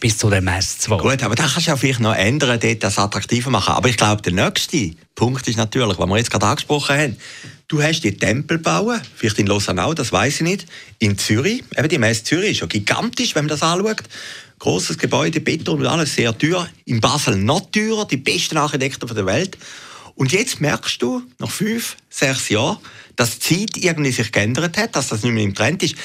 bis 0.00 0.18
zu 0.18 0.28
der 0.28 0.40
Messe 0.40 0.78
zu 0.80 0.96
Gut, 0.96 1.22
aber 1.22 1.36
da 1.36 1.44
kannst 1.44 1.68
du 1.68 1.70
ja 1.70 1.76
vielleicht 1.76 2.00
noch 2.00 2.16
ändern, 2.16 2.58
dort 2.60 2.82
das 2.82 2.98
attraktiver 2.98 3.50
machen. 3.50 3.74
Aber 3.74 3.88
ich 3.88 3.96
glaube, 3.96 4.22
der 4.22 4.32
nächste 4.32 4.96
Punkt 5.16 5.48
ist 5.48 5.56
natürlich, 5.56 5.98
was 5.98 6.08
wir 6.08 6.16
jetzt 6.18 6.30
gerade 6.30 6.46
angesprochen 6.46 6.96
haben, 6.96 7.16
du 7.68 7.82
hast 7.82 8.02
die 8.02 8.16
Tempel 8.16 8.58
bauen, 8.58 9.00
vielleicht 9.16 9.38
in 9.38 9.46
Lausanne, 9.46 9.92
das 9.94 10.12
weiß 10.12 10.36
ich 10.36 10.40
nicht, 10.42 10.66
in 11.00 11.18
Zürich, 11.18 11.64
eben 11.76 11.88
die 11.88 11.98
Messe 11.98 12.22
Zürich 12.22 12.52
ist 12.52 12.60
ja 12.60 12.66
gigantisch, 12.66 13.34
wenn 13.34 13.46
man 13.46 13.48
das 13.48 13.62
anschaut, 13.62 14.04
großes 14.58 14.98
Gebäude, 14.98 15.40
Beton 15.40 15.80
und 15.80 15.86
alles 15.86 16.14
sehr 16.14 16.36
teuer, 16.36 16.68
in 16.84 17.00
Basel 17.00 17.36
noch 17.36 17.70
teurer, 17.72 18.06
die 18.06 18.18
besten 18.18 18.58
Architekten 18.58 19.12
der 19.12 19.26
Welt. 19.26 19.58
Und 20.14 20.32
jetzt 20.32 20.60
merkst 20.60 21.02
du, 21.02 21.22
nach 21.38 21.50
fünf, 21.50 21.96
sechs 22.08 22.48
Jahren, 22.48 22.78
dass 23.16 23.38
die 23.38 23.66
Zeit 23.66 23.76
irgendwie 23.76 24.12
sich 24.12 24.32
geändert 24.32 24.78
hat, 24.78 24.96
dass 24.96 25.08
das 25.08 25.22
nicht 25.22 25.32
mehr 25.32 25.44
im 25.44 25.54
Trend 25.54 25.82
ist. 25.82 25.96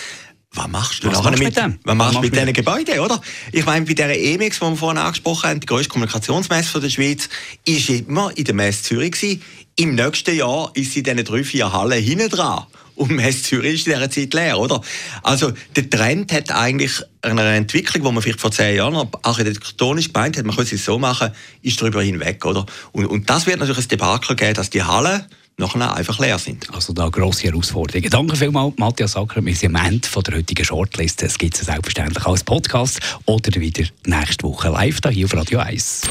Was 0.54 0.68
machst 0.68 1.04
du 1.04 1.08
was 1.08 1.24
machst 1.24 1.40
mit, 1.40 1.56
dem? 1.56 1.80
Was 1.86 1.96
machst 1.96 2.16
du 2.16 2.20
mit 2.20 2.36
diesen 2.36 2.52
Gebäuden, 2.52 3.00
oder? 3.00 3.22
Ich 3.54 3.66
meine, 3.66 3.86
bei 3.86 3.94
dieser 3.94 4.10
EMX, 4.10 4.60
die 4.60 4.66
wir 4.66 4.76
vorhin 4.76 4.98
angesprochen 4.98 5.50
haben, 5.50 5.60
die 5.62 5.66
grösste 5.66 5.90
Kommunikationsmesse 5.90 6.82
der 6.82 6.90
Schweiz, 6.90 7.30
ist 7.66 7.90
immer 7.90 8.36
in 8.36 8.44
der 8.44 8.54
Messe 8.54 8.84
Zürich 8.84 9.12
gewesen. 9.14 9.42
Im 9.78 9.96
nächsten 9.96 10.36
Jahr 10.36 10.70
ist 10.74 10.92
sie 10.92 11.00
in 11.00 11.06
diesen 11.06 11.24
drei, 11.24 11.46
vier 11.46 11.72
Hallen 11.72 12.04
hinten 12.04 12.30
dran. 12.30 12.66
Und 12.96 13.12
Messe 13.12 13.44
Zürich 13.44 13.76
ist 13.76 13.88
in 13.88 13.94
dieser 13.94 14.10
Zeit 14.10 14.34
leer, 14.34 14.60
oder? 14.60 14.82
Also, 15.24 15.54
der 15.78 15.90
Trend 15.90 16.34
hat 16.34 16.52
eigentlich 16.52 17.02
eine 17.22 17.56
Entwicklung, 17.56 18.04
die 18.04 18.12
man 18.12 18.22
vielleicht 18.22 18.42
vor 18.42 18.52
zehn 18.52 18.76
Jahren 18.76 19.10
architektonisch 19.22 20.12
gemeint 20.12 20.38
hat, 20.38 20.46
man 20.46 20.56
könnte 20.56 20.76
es 20.76 20.84
so 20.84 21.00
machen, 21.00 21.32
ist 21.62 21.82
darüber 21.82 22.04
hinweg, 22.04 22.46
oder? 22.46 22.66
Und, 22.92 23.06
und 23.06 23.30
das 23.30 23.48
wird 23.48 23.60
natürlich 23.60 23.86
ein 23.86 23.88
Debakel 23.88 24.36
geben, 24.36 24.56
dass 24.56 24.70
die 24.70 24.84
Hallen 24.84 25.26
nachher 25.62 25.96
einfach 25.96 26.20
leer 26.20 26.38
sind. 26.38 26.68
Also 26.74 26.94
da 26.94 27.08
grosse 27.10 27.48
Herausforderungen. 27.48 28.10
Danke 28.10 28.36
vielmals, 28.36 28.74
Matthias 28.78 29.14
Sacker. 29.14 29.44
Wir 29.46 29.56
sind 29.56 29.76
am 29.76 29.86
Ende 29.86 30.08
von 30.08 30.24
der 30.24 30.38
heutigen 30.38 30.66
Shortlist. 30.66 31.24
Es 31.24 31.38
gibt 31.38 31.56
es 31.56 31.66
selbstverständlich 31.66 32.26
als 32.26 32.44
Podcast 32.44 33.00
oder 33.26 33.60
wieder 33.60 33.84
nächste 34.06 34.44
Woche 34.44 34.70
live 34.70 35.00
hier 35.10 35.26
auf 35.26 35.34
Radio 35.34 35.60
1. 35.60 36.02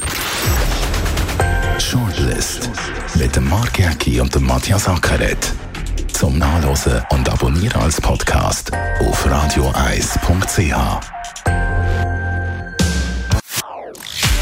Shortlist 1.77 2.69
mit 3.15 3.35
dem 3.35 3.49
Mark 3.49 3.77
Jäcki 3.77 4.19
und 4.19 4.33
dem 4.33 4.45
Matthias 4.45 4.87
Ackeret. 4.87 5.53
Zum 6.13 6.37
Nachlesen 6.37 7.01
und 7.09 7.27
Abonnieren 7.29 7.81
als 7.81 7.99
Podcast 7.99 8.71
auf 8.99 9.25
radioeis.ch. 9.25 10.71